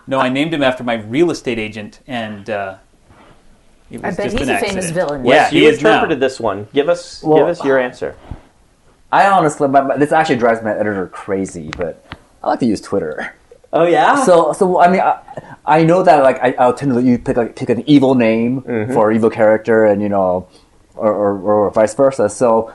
no, 0.07 0.21
I 0.21 0.29
named 0.29 0.53
him 0.53 0.63
after 0.63 0.85
my 0.85 0.95
real 0.95 1.31
estate 1.31 1.59
agent, 1.59 2.01
and 2.07 2.51
uh, 2.51 2.79
it 2.90 2.90
I 3.93 4.09
was 4.09 4.17
bet 4.17 4.27
just 4.27 4.39
he's 4.39 4.49
an 4.49 4.57
a 4.57 4.61
famous 4.61 4.85
accident. 4.87 4.95
villain. 4.95 5.25
Yeah, 5.25 5.35
Yes, 5.35 5.51
he 5.51 5.63
you 5.63 5.69
is 5.69 5.83
now. 5.83 5.91
interpreted 5.91 6.21
this 6.21 6.39
one. 6.41 6.69
Give 6.73 6.89
us, 6.89 7.23
Well- 7.23 7.39
give 7.39 7.49
us 7.49 7.65
your 7.65 7.79
answer. 7.79 8.15
I 9.13 9.27
honestly, 9.29 9.67
my, 9.69 9.81
my- 9.81 9.97
this 9.97 10.13
actually 10.13 10.37
drives 10.37 10.63
my 10.63 10.73
editor 10.73 11.09
crazy, 11.09 11.71
but 11.77 12.05
I 12.43 12.49
like 12.51 12.61
to 12.61 12.67
use 12.67 12.81
Twitter. 12.81 13.35
Oh 13.73 13.85
yeah. 13.87 14.25
So, 14.25 14.53
so 14.53 14.81
I 14.81 14.89
mean, 14.89 15.01
I, 15.01 15.21
I 15.65 15.85
know 15.85 16.03
that 16.03 16.23
like 16.23 16.39
I, 16.43 16.53
I'll 16.59 16.75
tend 16.75 16.91
to 16.91 16.97
let 16.97 17.05
you 17.05 17.19
pick 17.19 17.37
like 17.37 17.55
pick 17.55 17.69
an 17.69 17.89
evil 17.89 18.15
name 18.15 18.63
mm-hmm. 18.63 18.93
for 18.93 19.11
an 19.11 19.17
evil 19.17 19.31
character, 19.31 19.85
and 19.85 20.03
you 20.03 20.09
know, 20.09 20.49
or, 20.97 21.13
or, 21.13 21.39
or 21.39 21.71
vice 21.71 21.95
versa. 21.95 22.29
So, 22.29 22.73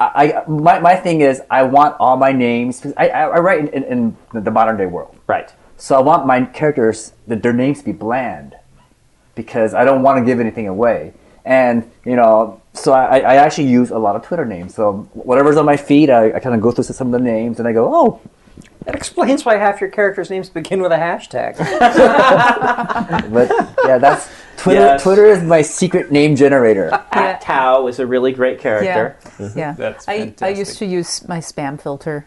I, 0.00 0.32
I 0.42 0.48
my, 0.48 0.80
my 0.80 0.96
thing 0.96 1.20
is 1.20 1.40
I 1.50 1.62
want 1.62 1.96
all 2.00 2.16
my 2.16 2.32
names. 2.32 2.84
I, 2.96 3.08
I, 3.08 3.20
I 3.28 3.38
write 3.38 3.60
in, 3.72 3.84
in, 3.84 4.16
in 4.34 4.42
the 4.42 4.50
modern 4.50 4.76
day 4.76 4.86
world, 4.86 5.14
right. 5.28 5.52
so 5.76 5.94
I 5.96 6.00
want 6.00 6.26
my 6.26 6.46
characters 6.46 7.12
that 7.28 7.42
their 7.44 7.52
names 7.52 7.78
to 7.78 7.84
be 7.84 7.92
bland 7.92 8.56
because 9.34 9.74
I 9.74 9.84
don't 9.84 10.02
want 10.02 10.18
to 10.18 10.24
give 10.24 10.40
anything 10.40 10.68
away. 10.68 11.12
And 11.44 11.90
you 12.04 12.16
know, 12.16 12.60
so 12.72 12.92
I, 12.92 13.18
I 13.18 13.34
actually 13.36 13.68
use 13.68 13.90
a 13.90 13.98
lot 13.98 14.14
of 14.16 14.22
Twitter 14.22 14.44
names. 14.44 14.74
So 14.74 15.08
whatever's 15.14 15.56
on 15.56 15.64
my 15.66 15.76
feed, 15.76 16.08
I, 16.10 16.32
I 16.32 16.38
kind 16.40 16.54
of 16.54 16.60
go 16.60 16.70
through 16.70 16.84
some 16.84 17.08
of 17.08 17.12
the 17.12 17.18
names, 17.18 17.58
and 17.58 17.66
I 17.66 17.72
go, 17.72 17.90
oh, 17.92 18.20
That 18.84 18.94
explains 18.94 19.44
why 19.44 19.56
half 19.56 19.80
your 19.80 19.90
characters' 19.90 20.30
names 20.30 20.48
begin 20.48 20.80
with 20.82 20.92
a 20.92 20.96
hashtag. 20.96 21.56
But 23.32 23.50
yeah, 23.84 23.98
that's 23.98 24.28
Twitter. 24.56 24.80
Yes. 24.80 25.02
Twitter 25.02 25.26
is 25.26 25.42
my 25.42 25.62
secret 25.62 26.10
name 26.12 26.36
generator. 26.36 26.90
At 27.12 27.40
Tao 27.40 27.86
is 27.88 27.98
a 27.98 28.06
really 28.06 28.32
great 28.32 28.60
character. 28.60 29.16
Yeah, 29.40 29.50
yeah. 29.56 29.72
That's 29.72 30.08
I, 30.08 30.32
I 30.40 30.50
used 30.50 30.78
to 30.78 30.86
use 30.86 31.26
my 31.26 31.38
spam 31.38 31.80
filter. 31.80 32.26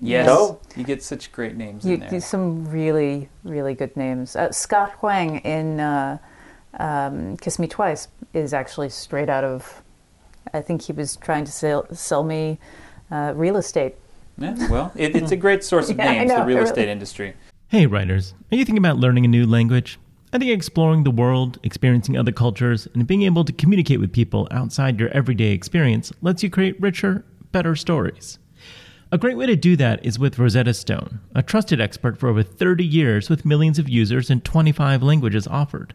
Yes, 0.00 0.26
No. 0.26 0.60
you 0.76 0.84
get 0.84 1.02
such 1.02 1.32
great 1.32 1.56
names 1.56 1.84
You, 1.84 1.94
in 1.94 2.00
there. 2.00 2.14
you- 2.14 2.20
some 2.20 2.66
really, 2.70 3.28
really 3.42 3.74
good 3.74 3.96
names. 3.96 4.36
Uh, 4.36 4.52
Scott 4.52 4.92
Huang 5.00 5.38
in 5.38 5.80
uh, 5.80 6.18
um, 6.78 7.36
Kiss 7.38 7.58
Me 7.58 7.66
Twice 7.66 8.08
is 8.32 8.52
actually 8.52 8.88
straight 8.90 9.28
out 9.28 9.44
of. 9.44 9.82
I 10.52 10.60
think 10.60 10.82
he 10.82 10.92
was 10.92 11.16
trying 11.16 11.44
to 11.46 11.52
sell, 11.52 11.86
sell 11.94 12.22
me 12.22 12.58
uh, 13.10 13.32
real 13.34 13.56
estate. 13.56 13.94
Yeah, 14.36 14.68
well, 14.68 14.92
it, 14.96 15.14
it's 15.16 15.30
a 15.32 15.36
great 15.36 15.64
source 15.64 15.90
of 15.90 15.96
Yeah, 15.98 16.12
names, 16.12 16.28
know, 16.30 16.40
the 16.40 16.44
real 16.44 16.58
it 16.58 16.64
estate 16.64 16.80
really- 16.82 16.92
industry. 16.92 17.34
Hey, 17.68 17.86
writers, 17.86 18.34
are 18.52 18.56
you 18.56 18.64
thinking 18.64 18.78
about 18.84 18.98
learning 18.98 19.24
a 19.24 19.28
new 19.28 19.46
language? 19.46 19.98
I 20.32 20.38
think 20.38 20.50
exploring 20.50 21.04
the 21.04 21.10
world, 21.10 21.58
experiencing 21.62 22.16
other 22.16 22.30
cultures, 22.32 22.86
and 22.94 23.06
being 23.06 23.22
able 23.22 23.44
to 23.44 23.52
communicate 23.52 24.00
with 24.00 24.12
people 24.12 24.46
outside 24.50 24.98
your 25.00 25.08
everyday 25.10 25.52
experience 25.52 26.12
lets 26.22 26.42
you 26.42 26.50
create 26.50 26.80
richer, 26.80 27.24
better 27.52 27.74
stories. 27.74 28.38
A 29.12 29.18
great 29.18 29.36
way 29.36 29.46
to 29.46 29.56
do 29.56 29.76
that 29.76 30.04
is 30.04 30.18
with 30.18 30.38
Rosetta 30.38 30.74
Stone, 30.74 31.20
a 31.34 31.42
trusted 31.42 31.80
expert 31.80 32.18
for 32.18 32.28
over 32.28 32.42
30 32.42 32.84
years 32.84 33.30
with 33.30 33.44
millions 33.44 33.78
of 33.78 33.88
users 33.88 34.28
in 34.28 34.40
25 34.40 35.02
languages 35.02 35.46
offered. 35.46 35.94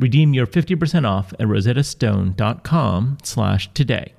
Redeem 0.00 0.34
your 0.34 0.46
50% 0.46 1.06
off 1.06 1.32
at 1.34 1.46
rosettastone.com 1.46 3.18
slash 3.22 3.72
today. 3.74 4.14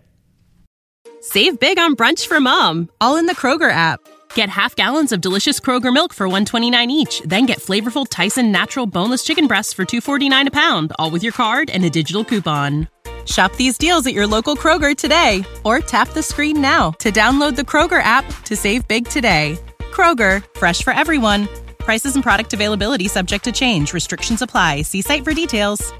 Save 1.21 1.59
big 1.59 1.77
on 1.77 1.95
brunch 1.95 2.27
for 2.27 2.39
mom, 2.39 2.89
all 2.99 3.17
in 3.17 3.25
the 3.25 3.35
Kroger 3.35 3.71
app. 3.71 3.99
Get 4.33 4.49
half 4.49 4.75
gallons 4.75 5.11
of 5.11 5.21
delicious 5.21 5.59
Kroger 5.59 5.93
milk 5.93 6.13
for 6.13 6.27
129 6.27 6.89
each, 6.89 7.21
then 7.25 7.45
get 7.45 7.59
flavorful 7.59 8.07
Tyson 8.09 8.51
natural 8.51 8.87
boneless 8.87 9.23
chicken 9.23 9.45
breasts 9.45 9.73
for 9.73 9.85
249 9.85 10.47
a 10.47 10.51
pound, 10.51 10.93
all 10.97 11.11
with 11.11 11.21
your 11.21 11.33
card 11.33 11.69
and 11.69 11.83
a 11.83 11.89
digital 11.89 12.23
coupon. 12.23 12.87
Shop 13.25 13.55
these 13.55 13.77
deals 13.77 14.07
at 14.07 14.13
your 14.13 14.25
local 14.25 14.55
Kroger 14.55 14.95
today 14.97 15.43
or 15.63 15.79
tap 15.79 16.09
the 16.09 16.23
screen 16.23 16.59
now 16.59 16.91
to 16.91 17.11
download 17.11 17.55
the 17.55 17.61
Kroger 17.61 18.01
app 18.01 18.25
to 18.45 18.55
save 18.55 18.87
big 18.87 19.07
today. 19.07 19.59
Kroger, 19.91 20.43
fresh 20.57 20.81
for 20.81 20.93
everyone. 20.93 21.47
Prices 21.81 22.15
and 22.15 22.23
product 22.23 22.53
availability 22.53 23.07
subject 23.07 23.43
to 23.43 23.51
change. 23.51 23.93
Restrictions 23.93 24.41
apply. 24.41 24.83
See 24.83 25.01
site 25.01 25.23
for 25.23 25.33
details. 25.33 25.93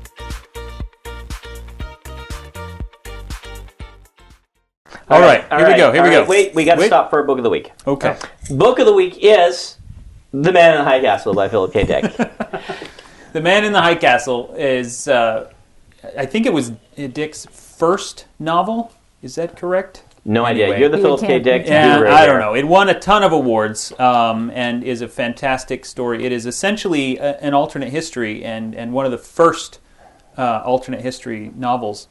All 5.10 5.20
right, 5.20 5.44
here 5.50 5.68
we 5.68 5.76
go. 5.76 5.92
Here 5.92 6.04
we 6.04 6.16
all 6.16 6.24
go. 6.24 6.30
Wait, 6.30 6.56
we 6.56 6.64
got 6.64 6.76
to 6.76 6.86
stop 6.86 7.10
for 7.10 7.20
a 7.20 7.26
book 7.26 7.38
of 7.38 7.44
the 7.44 7.50
week. 7.50 7.72
Okay. 7.86 8.18
Book 8.50 8.80
of 8.80 8.86
the 8.86 8.94
week 8.94 9.18
is 9.22 9.78
The 10.32 10.54
Man 10.54 10.72
in 10.72 10.78
the 10.78 10.84
High 10.86 11.02
Castle 11.02 11.34
by 11.34 11.50
Philip 11.50 11.74
K. 11.74 11.84
Dick. 11.84 12.14
The 13.34 13.40
Man 13.42 13.64
in 13.64 13.72
the 13.72 13.80
High 13.80 13.96
Castle 13.96 14.54
is, 14.58 15.08
uh, 15.08 15.50
I 16.18 16.26
think 16.26 16.46
it 16.46 16.52
was 16.52 16.74
Dick's 16.98 17.46
first 17.46 18.26
novel. 18.40 18.92
Is 19.22 19.36
that 19.36 19.56
correct? 19.56 20.04
No 20.24 20.46
idea. 20.46 20.78
You're 20.78 20.90
the 20.90 20.98
You 20.98 21.04
Philip 21.04 21.22
K. 21.22 21.40
Dick. 21.40 21.66
Yeah, 21.66 21.98
guru 21.98 22.10
I 22.10 22.26
don't 22.28 22.40
know. 22.40 22.54
It 22.54 22.68
won 22.68 22.90
a 22.90 23.00
ton 23.00 23.24
of 23.24 23.32
awards 23.32 23.92
um, 24.00 24.52
and 24.54 24.84
is 24.84 25.02
a 25.02 25.08
fantastic 25.08 25.84
story. 25.84 26.26
It 26.26 26.32
is 26.32 26.46
essentially 26.46 27.18
a, 27.18 27.40
an 27.40 27.54
alternate 27.56 27.90
history 27.90 28.44
and, 28.44 28.76
and 28.76 28.94
one 28.94 29.06
of 29.06 29.12
the 29.12 29.18
first 29.18 29.80
uh, 30.38 30.62
alternate 30.64 31.02
history 31.02 31.52
novels 31.56 32.08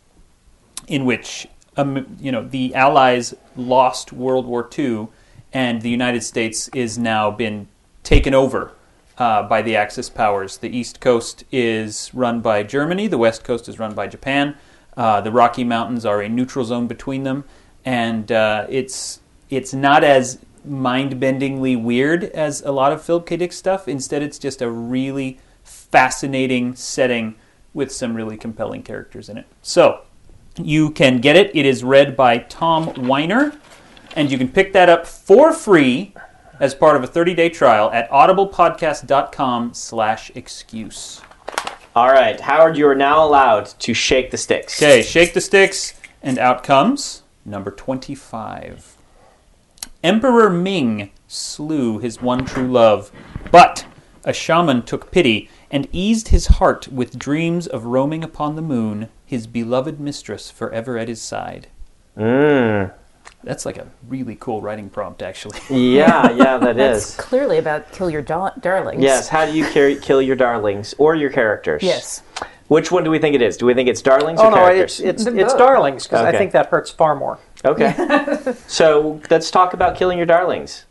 in 0.89 1.05
which 1.05 1.47
um, 1.77 2.17
you 2.21 2.33
know 2.33 2.47
the 2.47 2.75
Allies 2.75 3.35
lost 3.57 4.13
World 4.13 4.47
War 4.47 4.69
II 4.77 5.09
and 5.53 5.83
the 5.83 5.91
United 5.91 6.23
States 6.23 6.69
is 6.75 6.99
now 6.99 7.31
been 7.31 7.69
taken 8.03 8.35
over 8.35 8.73
uh, 9.19 9.43
by 9.45 9.63
the 9.63 9.77
Axis 9.77 10.11
powers. 10.11 10.59
The 10.59 10.75
East 10.77 11.01
Coast 11.01 11.45
is 11.53 12.13
run 12.15 12.41
by 12.41 12.63
Germany. 12.63 13.07
The 13.07 13.19
West 13.19 13.45
Coast 13.45 13.69
is 13.69 13.79
run 13.79 13.95
by 13.95 14.07
Japan. 14.07 14.57
Uh, 14.97 15.21
the 15.21 15.31
Rocky 15.31 15.65
Mountains 15.65 16.05
are 16.05 16.21
a 16.21 16.29
neutral 16.29 16.65
zone 16.65 16.87
between 16.87 17.23
them, 17.23 17.45
and 17.85 18.31
uh, 18.31 18.67
it's 18.69 19.21
it's 19.49 19.75
not 19.75 20.05
as 20.05 20.39
mind-bendingly 20.65 21.83
weird 21.83 22.25
as 22.25 22.61
a 22.63 22.71
lot 22.71 22.93
of 22.93 23.03
Philip 23.03 23.27
K. 23.27 23.37
Dick 23.37 23.53
stuff. 23.53 23.89
Instead, 23.89 24.23
it's 24.23 24.39
just 24.39 24.63
a 24.63 24.71
really 24.71 25.41
fascinating 25.65 26.75
setting 26.75 27.35
with 27.73 27.91
some 27.91 28.15
really 28.15 28.37
compelling 28.37 28.83
characters 28.83 29.29
in 29.29 29.39
it. 29.39 29.47
So 29.63 30.03
you 30.57 30.91
can 30.91 31.19
get 31.19 31.37
it. 31.37 31.55
It 31.55 31.67
is 31.67 31.83
read 31.83 32.17
by 32.17 32.39
Tom 32.39 33.07
Weiner, 33.07 33.53
and 34.15 34.31
you 34.31 34.39
can 34.39 34.49
pick 34.49 34.73
that 34.73 34.89
up 34.89 35.07
for 35.07 35.53
free 35.53 36.15
as 36.59 36.75
part 36.75 36.97
of 36.97 37.03
a 37.03 37.09
30-day 37.09 37.49
trial 37.49 37.91
at 37.91 38.11
audiblepodcast.com 38.11 39.75
slash 39.75 40.31
excuse. 40.35 41.23
All 41.97 42.09
right, 42.09 42.39
Howard, 42.41 42.77
you 42.77 42.87
are 42.87 42.95
now 42.95 43.25
allowed 43.25 43.67
to 43.81 43.95
shake 43.95 44.31
the 44.31 44.37
sticks. 44.37 44.81
Okay, 44.81 45.03
shake 45.03 45.35
the 45.35 45.41
sticks, 45.41 45.95
and 46.23 46.39
out 46.39 46.63
comes 46.63 47.23
number 47.51 47.71
25. 47.71 48.97
Emperor 50.03 50.49
Ming 50.49 51.11
slew 51.29 51.99
his 51.99 52.23
one 52.23 52.45
true 52.47 52.71
love, 52.71 53.11
but 53.51 53.87
a 54.25 54.33
shaman 54.33 54.83
took 54.83 55.11
pity 55.11 55.51
and 55.71 55.89
eased 55.93 56.29
his 56.29 56.47
heart 56.47 56.89
with 56.89 57.19
dreams 57.19 57.67
of 57.67 57.85
roaming 57.87 58.25
upon 58.25 58.57
the 58.57 58.63
moon, 58.63 59.09
his 59.27 59.47
beloved 59.47 60.01
mistress 60.01 60.51
forever 60.51 60.97
at 60.97 61.09
his 61.09 61.21
side. 61.21 61.69
Mm. 62.17 62.93
That's 63.43 63.65
like 63.65 63.79
a 63.79 63.87
really 64.09 64.37
cool 64.39 64.61
writing 64.61 64.91
prompt, 64.91 65.23
actually. 65.23 65.59
Yeah, 65.71 66.31
yeah, 66.33 66.59
that 66.59 66.77
That's 66.77 67.11
is. 67.11 67.17
clearly 67.17 67.59
about 67.59 67.91
kill 67.93 68.11
your 68.11 68.23
da- 68.23 68.51
darlings. 68.61 69.03
Yes, 69.03 69.29
how 69.29 69.47
do 69.47 69.53
you 69.53 69.65
carry, 69.67 69.97
kill 69.97 70.21
your 70.21 70.37
darlings 70.37 70.95
or 70.99 71.15
your 71.15 71.31
characters? 71.31 71.83
Yes. 71.83 72.23
Which 72.71 72.93
one 72.93 73.03
do 73.03 73.11
we 73.11 73.19
think 73.19 73.35
it 73.35 73.43
is? 73.43 73.57
Do 73.57 73.67
we 73.67 73.75
think 73.75 73.89
it's 73.89 74.01
darlings 74.01 74.39
Oh 74.41 74.47
or 74.47 74.51
no, 74.53 74.57
characters? 74.59 75.01
it's 75.01 75.27
it's 75.27 75.37
it's 75.37 75.55
darlings 75.55 76.05
because 76.07 76.25
I 76.25 76.31
think 76.31 76.53
that 76.53 76.67
hurts 76.67 76.89
far 76.89 77.17
more. 77.17 77.41
Okay. 77.65 77.93
so 78.69 79.21
let's 79.29 79.51
talk 79.51 79.75
about 79.75 79.97
killing 79.97 80.19
your 80.19 80.27
darlings. 80.27 80.85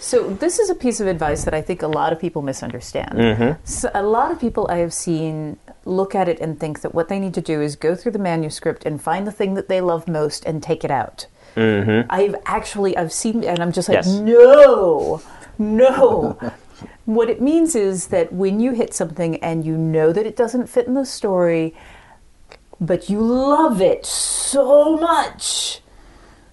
So 0.00 0.30
this 0.30 0.58
is 0.58 0.68
a 0.68 0.74
piece 0.74 0.98
of 0.98 1.06
advice 1.06 1.44
that 1.44 1.54
I 1.54 1.62
think 1.62 1.80
a 1.80 1.86
lot 1.86 2.12
of 2.12 2.18
people 2.18 2.42
misunderstand. 2.42 3.12
Mm-hmm. 3.16 3.60
So 3.62 3.88
a 3.94 4.02
lot 4.02 4.32
of 4.32 4.40
people 4.40 4.66
I 4.68 4.78
have 4.78 4.92
seen 4.92 5.58
look 5.84 6.16
at 6.16 6.28
it 6.28 6.40
and 6.40 6.58
think 6.58 6.80
that 6.80 6.92
what 6.92 7.08
they 7.08 7.20
need 7.20 7.34
to 7.34 7.40
do 7.40 7.62
is 7.62 7.76
go 7.76 7.94
through 7.94 8.10
the 8.10 8.18
manuscript 8.18 8.84
and 8.84 9.00
find 9.00 9.24
the 9.24 9.30
thing 9.30 9.54
that 9.54 9.68
they 9.68 9.80
love 9.80 10.08
most 10.08 10.44
and 10.44 10.60
take 10.60 10.82
it 10.82 10.90
out. 10.90 11.26
Mm-hmm. 11.54 12.10
I've 12.10 12.34
actually 12.46 12.96
I've 12.96 13.12
seen 13.12 13.44
and 13.44 13.60
I'm 13.60 13.70
just 13.70 13.88
like 13.88 13.98
Yes. 13.98 14.08
no, 14.08 15.22
no. 15.56 16.36
What 17.04 17.28
it 17.30 17.40
means 17.40 17.74
is 17.74 18.08
that 18.08 18.32
when 18.32 18.60
you 18.60 18.72
hit 18.72 18.94
something 18.94 19.36
and 19.36 19.64
you 19.64 19.76
know 19.76 20.12
that 20.12 20.26
it 20.26 20.36
doesn't 20.36 20.68
fit 20.68 20.86
in 20.86 20.94
the 20.94 21.04
story, 21.06 21.74
but 22.80 23.08
you 23.08 23.20
love 23.20 23.80
it 23.80 24.04
so 24.06 24.96
much, 24.96 25.80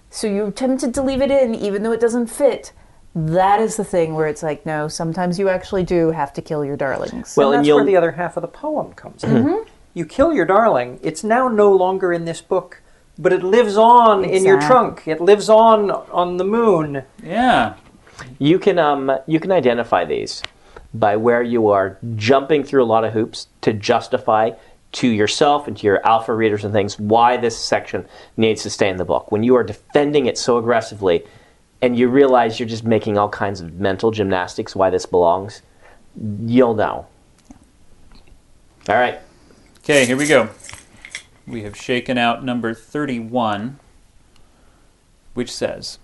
so 0.10 0.28
you're 0.28 0.52
tempted 0.52 0.94
to 0.94 1.02
leave 1.02 1.22
it 1.22 1.32
in 1.32 1.56
even 1.56 1.84
though 1.84 1.92
it 1.92 2.00
doesn't 2.00 2.28
fit. 2.28 2.72
That 3.16 3.60
is 3.60 3.76
the 3.76 3.84
thing 3.84 4.14
where 4.14 4.28
it's 4.28 4.44
like, 4.44 4.66
no, 4.66 4.88
sometimes 4.88 5.40
you 5.40 5.50
actually 5.50 5.84
do 5.84 6.12
have 6.12 6.32
to 6.34 6.42
kill 6.42 6.64
your 6.64 6.78
darlings. 6.78 7.36
Well, 7.36 7.50
and 7.50 7.56
and 7.56 7.62
that's 7.62 7.68
you'll 7.68 7.78
where 7.78 7.86
the 7.86 7.98
other 7.98 8.12
half 8.12 8.38
of 8.38 8.42
the 8.42 8.48
poem 8.48 8.94
comes 8.94 9.24
in. 9.24 9.32
Mm-hmm. 9.32 9.70
You 9.96 10.06
kill 10.06 10.34
your 10.34 10.46
darling. 10.46 11.00
It's 11.02 11.24
now 11.24 11.48
no 11.48 11.72
longer 11.72 12.14
in 12.14 12.26
this 12.26 12.42
book, 12.42 12.82
but 13.18 13.34
it 13.34 13.44
lives 13.44 13.76
on 13.76 14.24
in 14.24 14.46
your 14.46 14.62
trunk. 14.62 15.08
It 15.08 15.20
lives 15.20 15.50
on 15.50 15.90
on 15.90 16.38
the 16.38 16.44
moon. 16.46 17.04
yeah. 17.24 17.76
You 18.38 18.60
can 18.60 18.80
um 18.80 19.12
you 19.28 19.40
can 19.40 19.52
identify 19.52 20.06
these 20.06 20.44
by 20.94 21.16
where 21.16 21.44
you 21.44 21.68
are 21.70 21.98
jumping 22.16 22.64
through 22.64 22.84
a 22.84 22.86
lot 22.86 23.04
of 23.04 23.14
hoops 23.14 23.48
to 23.62 23.74
justify 23.74 24.52
to 24.92 25.08
yourself 25.08 25.68
and 25.68 25.78
to 25.78 25.86
your 25.86 26.06
alpha 26.06 26.34
readers 26.34 26.64
and 26.64 26.74
things 26.74 26.98
why 27.00 27.38
this 27.38 27.58
section 27.58 28.06
needs 28.38 28.64
to 28.64 28.70
stay 28.70 28.90
in 28.90 28.98
the 28.98 29.06
book. 29.06 29.32
When 29.32 29.44
you 29.44 29.56
are 29.56 29.64
defending 29.64 30.26
it 30.26 30.38
so 30.38 30.58
aggressively 30.58 31.24
and 31.82 31.98
you 31.98 32.10
realize 32.10 32.60
you're 32.60 32.68
just 32.68 32.84
making 32.84 33.18
all 33.18 33.30
kinds 33.30 33.62
of 33.62 33.74
mental 33.76 34.12
gymnastics 34.12 34.76
why 34.76 34.90
this 34.90 35.06
belongs, 35.06 35.62
you'll 36.42 36.74
know. 36.74 37.06
All 38.90 38.96
right. 38.96 39.20
Okay, 39.84 40.06
here 40.06 40.18
we 40.18 40.28
go. 40.28 40.50
We 41.46 41.64
have 41.64 41.76
shaken 41.76 42.18
out 42.18 42.44
number 42.44 42.74
31, 42.74 43.80
which 45.34 45.52
says 45.52 46.00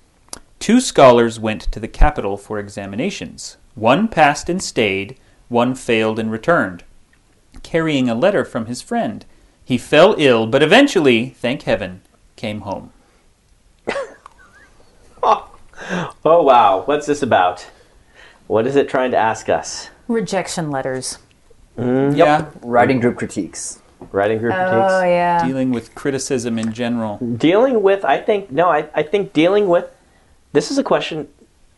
Two 0.65 0.81
scholars 0.81 1.39
went 1.39 1.62
to 1.74 1.79
the 1.79 1.88
capital 1.88 2.38
for 2.38 2.57
examinations. 2.57 3.57
One 3.75 4.07
passed 4.07 4.50
and 4.50 4.60
stayed, 4.60 5.15
one 5.48 5.75
failed 5.75 6.17
and 6.17 6.31
returned, 6.31 6.84
carrying 7.62 8.10
a 8.10 8.15
letter 8.15 8.43
from 8.43 8.65
his 8.65 8.81
friend. 8.81 9.24
He 9.63 9.77
fell 9.77 10.15
ill, 10.17 10.48
but 10.48 10.63
eventually, 10.63 11.35
thank 11.37 11.61
heaven, 11.61 12.01
came 12.35 12.61
home. 12.61 12.92
Oh 16.25 16.42
wow, 16.42 16.81
what's 16.85 17.05
this 17.05 17.22
about? 17.22 17.68
What 18.48 18.66
is 18.66 18.75
it 18.75 18.90
trying 18.90 19.11
to 19.11 19.18
ask 19.18 19.50
us? 19.50 19.92
Rejection 20.07 20.72
letters. 20.72 21.20
Hmm? 21.75 22.09
Yeah, 22.16 22.50
Writing 22.63 23.00
group 23.00 23.18
critiques. 23.18 23.81
Writing 24.11 24.40
group 24.40 24.53
critiques? 24.53 24.94
Oh 24.94 25.03
yeah. 25.03 25.46
dealing 25.46 25.70
with 25.70 25.94
criticism 25.94 26.57
in 26.57 26.74
general. 26.74 27.18
dealing 27.18 27.83
with 27.83 28.03
i 28.03 28.20
think 28.20 28.51
no 28.51 28.70
I, 28.70 28.90
I 28.96 29.03
think 29.03 29.31
dealing 29.31 29.68
with 29.68 29.90
this 30.55 30.72
is 30.72 30.77
a 30.77 30.83
question 30.83 31.27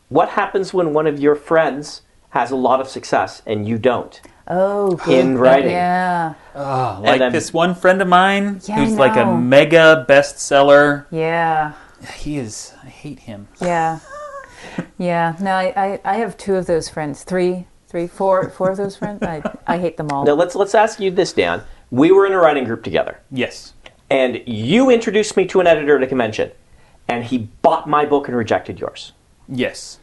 what 0.09 0.29
happens 0.29 0.73
when 0.73 0.93
one 0.93 1.05
of 1.07 1.19
your 1.19 1.35
friends 1.35 2.01
has 2.29 2.51
a 2.51 2.55
lot 2.55 2.79
of 2.79 2.87
success 2.87 3.41
and 3.45 3.67
you 3.67 3.77
don't 3.77 4.21
Oh, 4.49 4.97
in 5.09 5.37
writing 5.37 5.71
yeah, 5.71 6.35
Oh, 6.55 7.01
like 7.03 7.19
then- 7.19 7.33
this 7.33 7.51
one 7.53 7.75
friend 7.75 8.01
of 8.01 8.07
mine 8.07 8.61
Yeah, 8.65 8.75
who's 8.77 8.93
like 8.93 9.17
a 9.17 9.25
mega 9.25 10.05
bestseller. 10.07 11.05
yeah, 11.11 11.73
He 12.15 12.37
is, 12.37 12.73
I 12.81 12.87
hate 12.87 13.19
him. 13.19 13.49
yeah, 13.61 13.99
yeah. 14.97 15.35
No, 15.41 15.51
I, 15.51 15.73
I, 15.75 15.99
I 16.05 16.15
have 16.17 16.37
two 16.37 16.55
of 16.55 16.65
those 16.65 16.87
friends. 16.89 17.23
Three, 17.23 17.67
three, 17.89 18.07
four, 18.07 18.49
four 18.49 18.71
of 18.71 18.77
those 18.77 18.95
friends. 18.95 19.21
I, 19.23 19.41
I 19.67 19.77
hate 19.79 19.97
them 19.97 20.09
all. 20.11 20.23
now 20.25 20.33
let's 20.33 20.55
let's 20.55 20.75
ask 20.75 20.99
you 20.99 21.11
this 21.11 21.33
dan 21.33 21.63
we 21.91 22.11
were 22.11 22.25
in 22.25 22.33
a 22.33 22.37
writing 22.37 22.63
group 22.65 22.83
together 22.83 23.19
Yes. 23.31 23.73
and 24.09 24.41
you 24.45 24.89
introduced 24.89 25.35
me 25.37 25.45
to 25.47 25.59
an 25.59 25.67
editor 25.67 25.97
at 25.97 26.03
a 26.03 26.07
convention 26.07 26.51
and 27.07 27.23
he 27.25 27.37
bought 27.61 27.87
my 27.87 28.05
book 28.05 28.27
and 28.27 28.35
rejected 28.37 28.79
yours 28.79 29.13
Yes. 29.49 29.99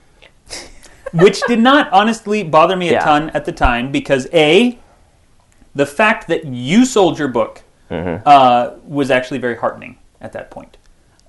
Which 1.13 1.41
did 1.47 1.59
not 1.61 1.93
honestly 1.93 2.43
bother 2.43 2.77
me 2.77 2.89
a 2.89 2.93
Yeah. 2.93 3.05
ton 3.05 3.31
at 3.31 3.45
the 3.45 3.53
time 3.53 3.93
because 3.93 4.27
A, 4.33 4.79
the 5.75 5.87
fact 5.87 6.29
that 6.29 6.45
you 6.47 6.85
sold 6.87 7.19
your 7.19 7.29
book 7.29 7.63
uh, 7.91 8.71
was 8.85 9.11
actually 9.11 9.39
very 9.39 9.57
heartening 9.57 9.99
at 10.21 10.33
that 10.33 10.51
point. 10.51 10.77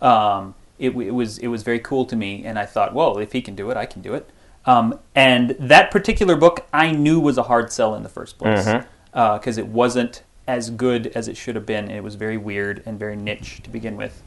Um, 0.01 0.55
it, 0.79 0.89
w- 0.89 1.07
it 1.07 1.11
was 1.11 1.37
it 1.39 1.47
was 1.47 1.61
very 1.63 1.79
cool 1.79 2.05
to 2.05 2.15
me, 2.15 2.43
and 2.45 2.57
I 2.57 2.65
thought, 2.65 2.93
well, 2.93 3.17
if 3.19 3.31
he 3.33 3.41
can 3.41 3.55
do 3.55 3.69
it, 3.69 3.77
I 3.77 3.85
can 3.85 4.01
do 4.01 4.13
it. 4.15 4.27
Um, 4.65 4.97
and 5.13 5.51
that 5.59 5.91
particular 5.91 6.35
book, 6.35 6.65
I 6.73 6.91
knew 6.91 7.19
was 7.19 7.37
a 7.37 7.43
hard 7.43 7.71
sell 7.71 7.93
in 7.95 8.01
the 8.01 8.09
first 8.09 8.39
place 8.39 8.65
because 9.13 9.57
it 9.59 9.67
wasn't 9.67 10.23
as 10.47 10.69
good 10.71 11.07
as 11.07 11.27
it 11.27 11.37
should 11.37 11.55
have 11.55 11.65
been. 11.67 11.91
It 11.91 12.01
was 12.03 12.15
very 12.15 12.37
weird 12.37 12.81
and 12.85 12.97
very 12.97 13.15
niche 13.15 13.61
to 13.63 13.69
begin 13.69 13.95
with. 13.95 14.23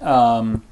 Um, 0.00 0.62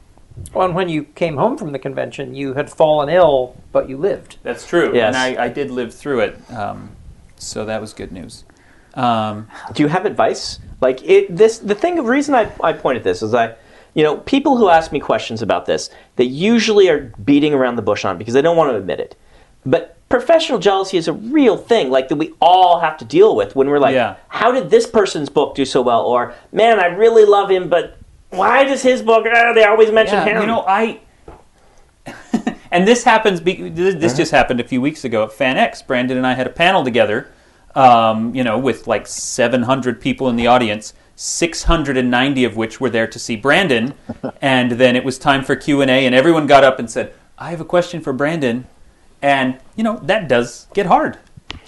Well, 0.52 0.66
and 0.66 0.74
when 0.74 0.88
you 0.88 1.04
came 1.04 1.36
home 1.36 1.56
from 1.56 1.72
the 1.72 1.78
convention, 1.78 2.34
you 2.34 2.54
had 2.54 2.70
fallen 2.70 3.08
ill, 3.08 3.56
but 3.72 3.88
you 3.88 3.96
lived. 3.96 4.36
That's 4.42 4.66
true. 4.66 4.92
Yes. 4.94 5.14
And 5.14 5.38
I, 5.38 5.44
I 5.44 5.48
did 5.48 5.70
live 5.70 5.94
through 5.94 6.20
it. 6.20 6.50
Um, 6.52 6.90
so 7.36 7.64
that 7.64 7.80
was 7.80 7.92
good 7.94 8.12
news. 8.12 8.44
Um, 8.94 9.48
do 9.74 9.82
you 9.82 9.88
have 9.90 10.06
advice 10.06 10.58
like 10.80 11.02
it 11.04 11.34
this 11.36 11.58
the 11.58 11.74
thing 11.74 11.96
the 11.96 12.02
reason 12.02 12.34
I, 12.34 12.50
I 12.62 12.72
point 12.72 12.96
at 12.96 13.04
this 13.04 13.20
is 13.22 13.34
i 13.34 13.54
you 13.92 14.02
know 14.02 14.16
people 14.18 14.56
who 14.56 14.70
ask 14.70 14.90
me 14.90 15.00
questions 15.00 15.42
about 15.42 15.66
this 15.66 15.90
they 16.16 16.24
usually 16.24 16.88
are 16.88 17.12
beating 17.22 17.52
around 17.52 17.76
the 17.76 17.82
bush 17.82 18.06
on 18.06 18.16
it 18.16 18.18
because 18.18 18.32
they 18.32 18.40
don't 18.40 18.56
want 18.56 18.70
to 18.72 18.76
admit 18.76 19.00
it 19.00 19.14
but 19.66 19.98
professional 20.08 20.58
jealousy 20.58 20.96
is 20.96 21.08
a 21.08 21.12
real 21.12 21.58
thing 21.58 21.90
like 21.90 22.08
that 22.08 22.16
we 22.16 22.32
all 22.40 22.80
have 22.80 22.96
to 22.98 23.04
deal 23.04 23.36
with 23.36 23.54
when 23.54 23.68
we're 23.68 23.78
like 23.78 23.92
Yeah. 23.94 24.16
how 24.28 24.50
did 24.50 24.70
this 24.70 24.86
person's 24.86 25.28
book 25.28 25.54
do 25.54 25.66
so 25.66 25.82
well 25.82 26.02
or 26.02 26.34
man 26.52 26.80
i 26.80 26.86
really 26.86 27.26
love 27.26 27.50
him 27.50 27.68
but 27.68 27.98
why 28.36 28.64
does 28.64 28.82
his 28.82 29.02
book 29.02 29.26
ah, 29.32 29.52
they 29.52 29.64
always 29.64 29.90
mention 29.90 30.16
yeah, 30.16 30.24
him 30.24 30.40
you 30.42 30.46
know, 30.46 30.64
I. 30.66 31.00
and 32.70 32.86
this 32.86 33.04
happens. 33.04 33.40
Be, 33.40 33.68
this 33.68 33.94
this 33.94 34.12
Uh-huh. 34.12 34.16
just 34.18 34.32
happened 34.32 34.60
a 34.60 34.64
few 34.64 34.80
weeks 34.80 35.04
ago 35.04 35.24
at 35.24 35.30
FanX. 35.30 35.86
Brandon 35.86 36.16
and 36.16 36.26
I 36.26 36.34
had 36.34 36.46
a 36.46 36.50
panel 36.50 36.84
together. 36.84 37.28
Um, 37.74 38.34
you 38.34 38.42
know, 38.42 38.58
with 38.58 38.86
like 38.86 39.06
700 39.06 40.00
people 40.00 40.30
in 40.30 40.36
the 40.36 40.46
audience, 40.46 40.94
690 41.16 42.44
of 42.44 42.56
which 42.56 42.80
were 42.80 42.88
there 42.88 43.06
to 43.06 43.18
see 43.18 43.36
Brandon, 43.36 43.92
and 44.40 44.72
then 44.72 44.96
it 44.96 45.04
was 45.04 45.18
time 45.18 45.44
for 45.44 45.54
Q 45.56 45.82
and 45.82 45.90
A, 45.90 46.06
and 46.06 46.14
everyone 46.14 46.46
got 46.46 46.64
up 46.64 46.78
and 46.78 46.90
said, 46.90 47.12
"I 47.38 47.50
have 47.50 47.60
a 47.60 47.66
question 47.66 48.00
for 48.00 48.14
Brandon," 48.14 48.66
and 49.20 49.58
you 49.76 49.84
know 49.84 49.98
that 50.04 50.26
does 50.28 50.68
get 50.72 50.86
hard. 50.86 51.18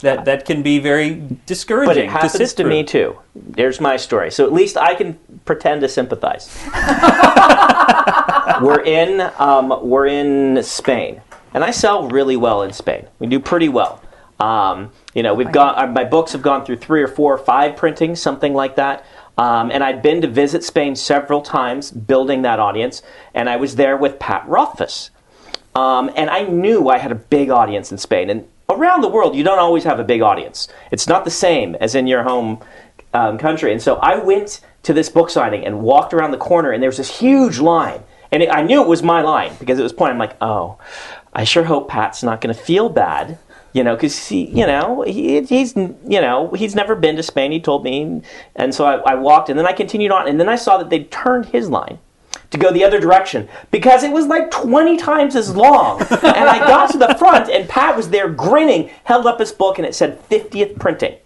That 0.03 0.25
that 0.27 0.45
can 0.45 0.63
be 0.63 0.79
very 0.79 1.23
discouraging. 1.47 1.89
but 1.89 1.97
it 1.97 2.03
to 2.07 2.11
happens 2.11 2.33
sit 2.33 2.57
to, 2.57 2.65
me 2.65 2.85
too. 2.85 3.19
There's 3.35 3.81
my 3.81 3.97
story. 3.97 4.31
So 4.31 4.45
at 4.45 4.53
least 4.53 4.77
i 4.77 4.95
can 4.95 5.19
pretend 5.45 5.81
to 5.83 5.89
sympathize. 5.89 6.57
We're 8.63 8.83
in 8.83 9.21
um, 9.39 9.73
we're 9.83 10.07
in 10.07 10.63
spain 10.63 11.21
and 11.55 11.63
i 11.63 11.71
sell 11.71 12.09
really 12.09 12.37
well 12.37 12.63
in 12.63 12.73
spain. 12.73 13.07
We 13.19 13.27
do 13.27 13.39
pretty 13.39 13.69
well. 13.69 14.03
Um, 14.41 14.91
you 15.15 15.23
know 15.23 15.35
we've 15.35 15.53
got 15.53 15.79
uh, 15.79 15.87
my 15.87 16.05
books 16.05 16.33
have 16.33 16.43
gone 16.43 16.65
through 16.65 16.77
three 16.79 17.03
or 17.03 17.09
four 17.09 17.35
or 17.35 17.39
five 17.39 17.77
printings 17.77 18.21
something 18.21 18.55
like 18.55 18.77
that. 18.77 19.05
Um, 19.37 19.71
and 19.71 19.85
i'd 19.85 20.03
been 20.03 20.21
to 20.23 20.27
visit 20.27 20.65
spain 20.65 20.97
several 20.97 21.43
times 21.43 21.93
building 21.93 22.43
that 22.43 22.59
audience 22.59 23.03
and 23.35 23.49
i 23.49 23.55
was 23.55 23.77
there 23.77 23.97
with 23.97 24.19
pat 24.19 24.43
rothfuss 24.49 25.11
um, 25.79 26.11
and 26.17 26.29
I 26.29 26.43
knew 26.43 26.89
I 26.89 26.99
had 26.99 27.13
a 27.13 27.17
big 27.17 27.51
audience 27.51 27.93
in 27.93 27.99
Spain. 27.99 28.31
And 28.31 28.49
around 28.71 29.01
the 29.01 29.09
world, 29.09 29.35
you 29.35 29.43
don't 29.43 29.59
always 29.59 29.85
have 29.85 29.99
a 29.99 30.05
big 30.05 30.21
audience. 30.21 30.69
It's 30.91 31.07
not 31.07 31.25
the 31.25 31.31
same 31.31 31.75
as 31.77 31.95
in 31.95 32.07
your 32.07 32.23
home 32.23 32.63
um, 33.15 33.39
country. 33.39 33.73
And 33.73 33.81
so 33.81 33.97
I 33.97 34.19
went 34.19 34.61
to 34.83 34.93
this 34.93 35.09
book 35.09 35.31
signing 35.31 35.65
and 35.65 35.81
walked 35.81 36.13
around 36.13 36.33
the 36.33 36.39
corner, 36.39 36.71
and 36.71 36.83
there 36.83 36.89
was 36.89 36.99
this 36.99 37.19
huge 37.19 37.59
line. 37.59 38.03
And 38.31 38.43
it, 38.43 38.51
I 38.51 38.63
knew 38.63 38.83
it 38.83 38.89
was 38.89 39.03
my 39.03 39.23
line 39.23 39.53
because 39.59 39.79
it 39.79 39.83
was 39.83 39.93
pointing. 39.93 40.15
I'm 40.15 40.19
like, 40.19 40.37
oh, 40.43 40.79
I 41.33 41.45
sure 41.45 41.65
hope 41.65 41.89
Pat's 41.89 42.23
not 42.23 42.41
going 42.41 42.55
to 42.55 42.61
feel 42.61 42.89
bad. 42.89 43.39
You 43.75 43.85
know, 43.85 43.95
because 43.95 44.29
he, 44.29 44.47
you 44.47 44.67
know, 44.67 45.03
he, 45.03 45.43
he's, 45.43 45.77
you 45.77 46.21
know, 46.21 46.51
he's 46.53 46.75
never 46.75 46.95
been 46.95 47.17
to 47.17 47.23
Spain. 47.23 47.53
He 47.53 47.61
told 47.61 47.85
me, 47.85 48.23
and 48.57 48.75
so 48.75 48.87
I, 48.87 49.13
I 49.13 49.15
walked, 49.15 49.51
and 49.51 49.59
then 49.59 49.67
I 49.67 49.73
continued 49.73 50.11
on, 50.11 50.27
and 50.27 50.41
then 50.41 50.49
I 50.49 50.57
saw 50.57 50.79
that 50.79 50.89
they'd 50.89 51.11
turned 51.11 51.47
his 51.47 51.69
line 51.69 51.99
to 52.59 52.67
go 52.67 52.73
the 52.73 52.85
other 52.85 53.01
direction 53.01 53.49
because 53.71 54.03
it 54.03 54.13
was 54.13 54.27
like 54.27 54.51
20 54.51 54.97
times 54.97 55.37
as 55.37 55.55
long. 55.55 56.01
and 56.03 56.49
I 56.49 56.59
got 56.59 56.91
to 56.93 56.99
the 56.99 57.15
front, 57.19 57.49
and 57.49 57.69
Pat 57.69 57.97
was 57.97 58.11
there 58.11 58.29
grinning, 58.29 58.91
held 59.05 59.27
up 59.27 59.39
his 59.41 59.53
book, 59.53 59.79
and 59.79 59.87
it 59.87 59.95
said 59.95 60.21
50th 60.29 60.79
printing. 60.79 61.17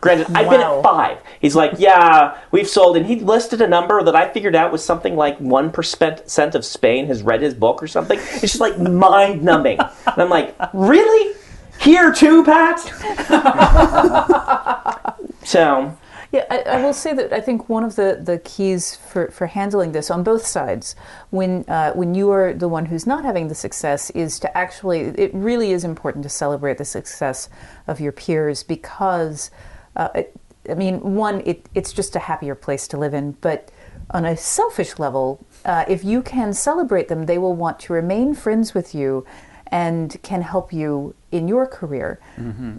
Granted, 0.00 0.26
I've 0.36 0.50
been 0.50 0.60
Wow. 0.60 0.78
at 0.78 0.82
five. 0.84 1.18
He's 1.40 1.56
like, 1.56 1.72
yeah, 1.78 2.36
we've 2.50 2.68
sold, 2.68 2.96
and 2.96 3.06
he 3.06 3.16
listed 3.16 3.60
a 3.62 3.66
number 3.66 4.02
that 4.02 4.14
I 4.14 4.28
figured 4.28 4.54
out 4.54 4.70
was 4.70 4.84
something 4.84 5.16
like 5.16 5.38
one 5.38 5.72
percent 5.72 6.54
of 6.54 6.64
Spain 6.64 7.06
has 7.06 7.22
read 7.22 7.40
his 7.40 7.54
book 7.54 7.82
or 7.82 7.88
something. 7.88 8.18
It's 8.18 8.40
just 8.42 8.60
like 8.60 8.78
mind 8.78 9.42
numbing, 9.42 9.78
and 9.80 10.22
I'm 10.22 10.28
like, 10.30 10.54
really? 10.74 11.34
Here 11.80 12.12
too, 12.12 12.44
Pat? 12.44 12.78
so 15.44 15.96
Yeah, 16.36 16.44
I, 16.50 16.58
I 16.76 16.82
will 16.82 16.92
say 16.92 17.14
that 17.14 17.32
I 17.32 17.40
think 17.40 17.70
one 17.70 17.82
of 17.82 17.96
the, 17.96 18.20
the 18.22 18.38
keys 18.38 18.94
for, 18.94 19.30
for 19.30 19.46
handling 19.46 19.92
this 19.92 20.10
on 20.10 20.22
both 20.22 20.44
sides, 20.44 20.94
when 21.30 21.64
uh, 21.66 21.92
when 21.92 22.14
you 22.14 22.30
are 22.30 22.52
the 22.52 22.68
one 22.68 22.84
who's 22.86 23.06
not 23.06 23.24
having 23.24 23.48
the 23.48 23.54
success, 23.54 24.10
is 24.10 24.38
to 24.40 24.48
actually 24.54 25.00
it 25.00 25.32
really 25.32 25.72
is 25.72 25.82
important 25.82 26.22
to 26.24 26.28
celebrate 26.28 26.76
the 26.76 26.84
success 26.84 27.48
of 27.86 28.00
your 28.00 28.12
peers 28.12 28.62
because, 28.62 29.50
uh, 29.96 30.10
it, 30.14 30.36
I 30.68 30.74
mean, 30.74 31.14
one 31.14 31.40
it, 31.46 31.70
it's 31.74 31.92
just 31.94 32.14
a 32.16 32.18
happier 32.18 32.54
place 32.54 32.86
to 32.88 32.98
live 32.98 33.14
in, 33.14 33.32
but 33.40 33.70
on 34.10 34.26
a 34.26 34.36
selfish 34.36 34.98
level, 34.98 35.40
uh, 35.64 35.86
if 35.88 36.04
you 36.04 36.20
can 36.20 36.52
celebrate 36.52 37.08
them, 37.08 37.24
they 37.24 37.38
will 37.38 37.54
want 37.54 37.80
to 37.80 37.94
remain 37.94 38.34
friends 38.34 38.74
with 38.74 38.94
you 38.94 39.24
and 39.68 40.18
can 40.22 40.42
help 40.42 40.70
you 40.70 41.14
in 41.32 41.48
your 41.48 41.66
career. 41.66 42.20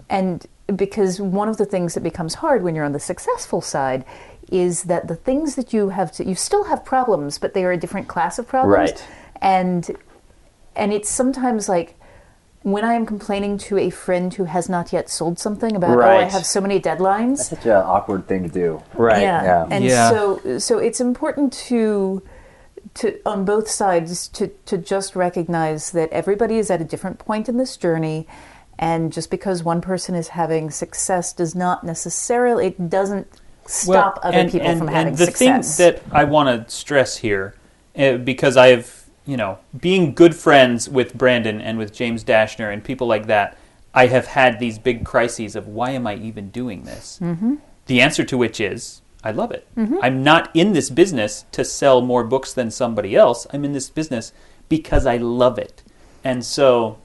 And 0.10 0.46
because 0.76 1.22
one 1.22 1.48
of 1.50 1.58
the 1.58 1.66
things 1.66 1.94
that 1.94 2.02
becomes 2.02 2.36
hard 2.36 2.64
when 2.64 2.76
you're 2.76 2.86
on 2.86 2.92
the 2.92 3.00
successful 3.00 3.62
side 3.62 4.04
is 4.52 4.84
that 4.84 5.08
the 5.08 5.16
things 5.16 5.56
that 5.56 5.74
you 5.74 5.90
have 5.90 6.12
to, 6.14 6.26
you 6.26 6.36
still 6.36 6.66
have 6.66 6.84
problems, 6.86 7.38
but 7.38 7.54
they 7.54 7.64
are 7.66 7.72
a 7.72 7.78
different 7.78 8.08
class 8.08 8.40
of 8.40 8.48
problems. 8.48 8.92
Right. 8.92 9.08
And 9.42 9.90
and 10.76 10.94
it's 10.94 11.10
sometimes 11.10 11.68
like 11.68 11.96
when 12.64 12.84
I 12.84 12.94
am 12.94 13.06
complaining 13.06 13.58
to 13.60 13.78
a 13.78 13.90
friend 13.90 14.34
who 14.34 14.44
has 14.44 14.68
not 14.70 14.92
yet 14.92 15.10
sold 15.10 15.40
something 15.40 15.76
about 15.76 15.98
oh 15.98 16.02
I 16.02 16.24
have 16.24 16.46
so 16.46 16.60
many 16.62 16.80
deadlines. 16.80 17.38
Such 17.38 17.66
an 17.66 17.72
awkward 17.72 18.28
thing 18.28 18.44
to 18.44 18.50
do. 18.50 18.84
right. 18.94 19.22
Yeah. 19.22 19.44
Yeah. 19.44 19.68
And 19.70 19.86
Yeah. 19.86 20.10
so 20.10 20.60
so 20.60 20.78
it's 20.78 21.00
important 21.00 21.54
to 21.70 22.22
to 22.96 23.20
on 23.26 23.46
both 23.46 23.70
sides 23.70 24.28
to 24.30 24.48
to 24.66 24.78
just 24.78 25.16
recognize 25.16 25.92
that 25.92 26.10
everybody 26.12 26.58
is 26.58 26.70
at 26.72 26.82
a 26.82 26.86
different 26.86 27.20
point 27.20 27.48
in 27.50 27.58
this 27.58 27.78
journey 27.78 28.28
and 28.80 29.12
just 29.12 29.30
because 29.32 29.64
one 29.64 29.82
person 29.82 30.16
is 30.16 30.30
having 30.30 30.70
success 30.70 31.34
does 31.34 31.56
not 31.56 31.84
necessarily 31.84 32.68
it 32.68 32.90
doesn't 32.90 33.28
stop 33.66 34.20
other 34.24 34.38
and- 34.38 34.52
people 34.52 34.68
and- 34.68 34.80
from 34.80 34.88
and 34.88 34.98
having 34.98 35.16
the 35.16 35.26
success. 35.26 35.78
The 35.78 35.92
thing 35.92 36.02
that 36.10 36.16
I 36.16 36.24
want 36.24 36.68
to 36.68 36.74
stress 36.74 37.18
here, 37.18 37.56
uh, 37.98 38.18
because 38.18 38.56
I've, 38.58 39.06
you 39.26 39.38
know, 39.38 39.58
being 39.80 40.14
good 40.14 40.36
friends 40.36 40.88
with 40.90 41.14
Brandon 41.14 41.60
and 41.60 41.78
with 41.78 41.94
James 41.94 42.24
Dashner 42.24 42.72
and 42.72 42.84
people 42.84 43.08
like 43.08 43.28
that, 43.28 43.58
I 43.94 44.08
have 44.08 44.28
had 44.28 44.60
these 44.60 44.78
big 44.80 45.06
crises 45.06 45.56
of 45.56 45.68
why 45.68 45.92
am 45.92 46.06
I 46.06 46.16
even 46.16 46.50
doing 46.50 46.84
this? 46.84 47.20
Mm-hmm. 47.22 47.56
The 47.88 48.02
answer 48.02 48.24
to 48.26 48.38
which 48.38 48.60
is 48.60 49.02
I 49.24 49.32
love 49.32 49.52
it. 49.52 49.68
Mm-hmm. 49.76 49.98
I'm 50.02 50.24
not 50.24 50.50
in 50.54 50.74
this 50.74 50.90
business 50.90 51.46
to 51.52 51.66
sell 51.66 52.02
more 52.02 52.24
books 52.24 52.54
than 52.54 52.72
somebody 52.72 53.16
else. 53.16 53.48
I'm 53.52 53.66
in 53.66 53.74
this 53.74 53.90
business 53.90 54.32
because 54.70 55.06
I 55.06 55.18
love 55.18 55.58
it. 55.58 55.84
And 56.24 56.46
so, 56.46 56.98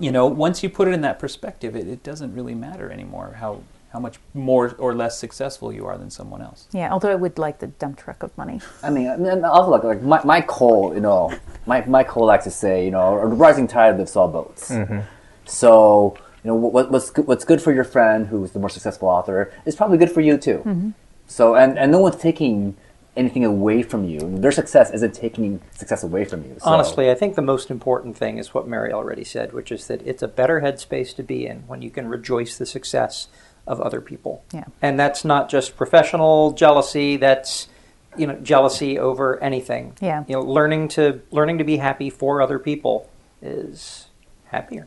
you 0.00 0.10
know, 0.10 0.26
once 0.26 0.62
you 0.62 0.68
put 0.68 0.88
it 0.88 0.92
in 0.92 1.02
that 1.02 1.18
perspective, 1.18 1.76
it, 1.76 1.86
it 1.88 2.02
doesn't 2.02 2.34
really 2.34 2.54
matter 2.54 2.90
anymore 2.90 3.36
how, 3.38 3.62
how 3.92 4.00
much 4.00 4.18
more 4.32 4.74
or 4.78 4.94
less 4.94 5.18
successful 5.18 5.72
you 5.72 5.86
are 5.86 5.96
than 5.96 6.10
someone 6.10 6.42
else. 6.42 6.66
yeah, 6.72 6.90
although 6.92 7.10
I 7.10 7.14
would 7.14 7.38
like 7.38 7.60
the 7.60 7.68
dump 7.68 7.98
truck 7.98 8.22
of 8.22 8.36
money. 8.36 8.60
I 8.82 8.90
mean, 8.90 9.06
and 9.06 9.44
also 9.44 9.70
like 9.70 9.84
like 9.84 10.02
my, 10.02 10.20
my 10.24 10.40
Cole, 10.40 10.92
you 10.94 11.00
know, 11.00 11.32
my 11.66 11.84
my 11.86 12.02
Cole 12.02 12.26
likes 12.26 12.44
to 12.44 12.50
say, 12.50 12.84
you 12.84 12.90
know, 12.90 13.14
a 13.14 13.26
rising 13.26 13.68
tide 13.68 13.96
lifts 13.98 14.16
all 14.16 14.28
boats. 14.28 14.70
Mm-hmm. 14.70 15.00
So 15.44 16.16
you 16.42 16.48
know 16.48 16.56
what, 16.56 16.90
what's 16.90 17.10
good, 17.10 17.26
what's 17.26 17.44
good 17.44 17.62
for 17.62 17.72
your 17.72 17.84
friend 17.84 18.26
who's 18.26 18.50
the 18.50 18.58
more 18.58 18.68
successful 18.68 19.08
author 19.08 19.52
is 19.64 19.76
probably 19.76 19.98
good 19.98 20.10
for 20.10 20.20
you 20.20 20.36
too. 20.38 20.58
Mm-hmm. 20.58 20.90
So 21.26 21.54
and 21.54 21.78
and 21.78 21.92
no 21.92 22.00
one's 22.00 22.16
taking 22.16 22.76
anything 23.16 23.44
away 23.44 23.82
from 23.82 24.04
you. 24.04 24.18
Their 24.38 24.52
success 24.52 24.90
isn't 24.90 25.14
taking 25.14 25.60
success 25.72 26.02
away 26.02 26.24
from 26.24 26.42
you. 26.44 26.56
So, 26.58 26.70
Honestly, 26.70 27.10
I 27.10 27.14
think 27.14 27.36
the 27.36 27.42
most 27.42 27.70
important 27.70 28.16
thing 28.16 28.38
is 28.38 28.52
what 28.52 28.66
Mary 28.66 28.92
already 28.92 29.24
said, 29.24 29.52
which 29.52 29.70
is 29.70 29.86
that 29.86 30.02
it's 30.06 30.22
a 30.22 30.28
better 30.28 30.60
headspace 30.60 31.14
to 31.16 31.22
be 31.22 31.46
in 31.46 31.60
when 31.66 31.80
you 31.82 31.90
can 31.90 32.08
rejoice 32.08 32.58
the 32.58 32.66
success 32.66 33.28
of 33.66 33.80
other 33.80 34.00
people. 34.00 34.44
Yeah. 34.52 34.64
And 34.82 34.98
that's 34.98 35.24
not 35.24 35.48
just 35.48 35.76
professional 35.76 36.52
jealousy, 36.52 37.16
that's 37.16 37.68
you 38.16 38.26
know, 38.26 38.34
jealousy 38.36 38.98
over 38.98 39.42
anything. 39.42 39.96
Yeah. 40.00 40.24
You 40.28 40.36
know, 40.36 40.42
learning 40.42 40.88
to 40.88 41.20
learning 41.30 41.58
to 41.58 41.64
be 41.64 41.76
happy 41.76 42.10
for 42.10 42.42
other 42.42 42.58
people 42.58 43.08
is 43.42 44.06
happier. 44.46 44.86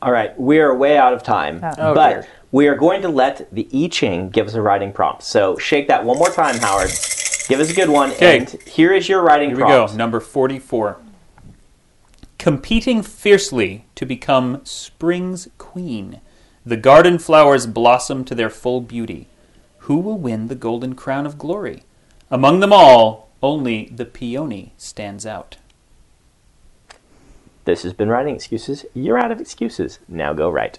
All 0.00 0.12
right, 0.12 0.38
we 0.38 0.60
are 0.60 0.74
way 0.76 0.96
out 0.96 1.12
of 1.12 1.24
time, 1.24 1.60
Oh, 1.62 1.74
oh 1.78 1.94
but 1.94 2.10
dear. 2.10 2.26
We 2.50 2.66
are 2.66 2.74
going 2.74 3.02
to 3.02 3.08
let 3.08 3.52
the 3.52 3.68
I 3.72 3.88
Ching 3.88 4.30
give 4.30 4.46
us 4.46 4.54
a 4.54 4.62
writing 4.62 4.92
prompt. 4.92 5.22
So 5.22 5.56
shake 5.58 5.88
that 5.88 6.04
one 6.04 6.18
more 6.18 6.30
time, 6.30 6.56
Howard. 6.58 6.90
Give 7.48 7.60
us 7.60 7.70
a 7.70 7.74
good 7.74 7.88
one. 7.88 8.10
Okay. 8.12 8.38
And 8.38 8.50
here 8.62 8.92
is 8.92 9.08
your 9.08 9.22
writing 9.22 9.50
Here 9.50 9.56
we 9.56 9.62
prompt. 9.62 9.92
go, 9.92 9.96
number 9.96 10.20
44. 10.20 10.98
Competing 12.38 13.02
fiercely 13.02 13.86
to 13.94 14.06
become 14.06 14.60
spring's 14.64 15.48
queen, 15.58 16.20
the 16.64 16.76
garden 16.76 17.18
flowers 17.18 17.66
blossom 17.66 18.24
to 18.26 18.34
their 18.34 18.50
full 18.50 18.80
beauty. 18.80 19.28
Who 19.80 19.98
will 19.98 20.18
win 20.18 20.48
the 20.48 20.54
golden 20.54 20.94
crown 20.94 21.26
of 21.26 21.38
glory? 21.38 21.82
Among 22.30 22.60
them 22.60 22.72
all, 22.72 23.30
only 23.42 23.86
the 23.86 24.04
peony 24.04 24.72
stands 24.76 25.24
out. 25.24 25.56
This 27.64 27.82
has 27.82 27.92
been 27.92 28.08
Writing 28.08 28.34
Excuses. 28.34 28.84
You're 28.94 29.18
out 29.18 29.32
of 29.32 29.40
excuses. 29.40 29.98
Now 30.08 30.32
go 30.32 30.50
write. 30.50 30.78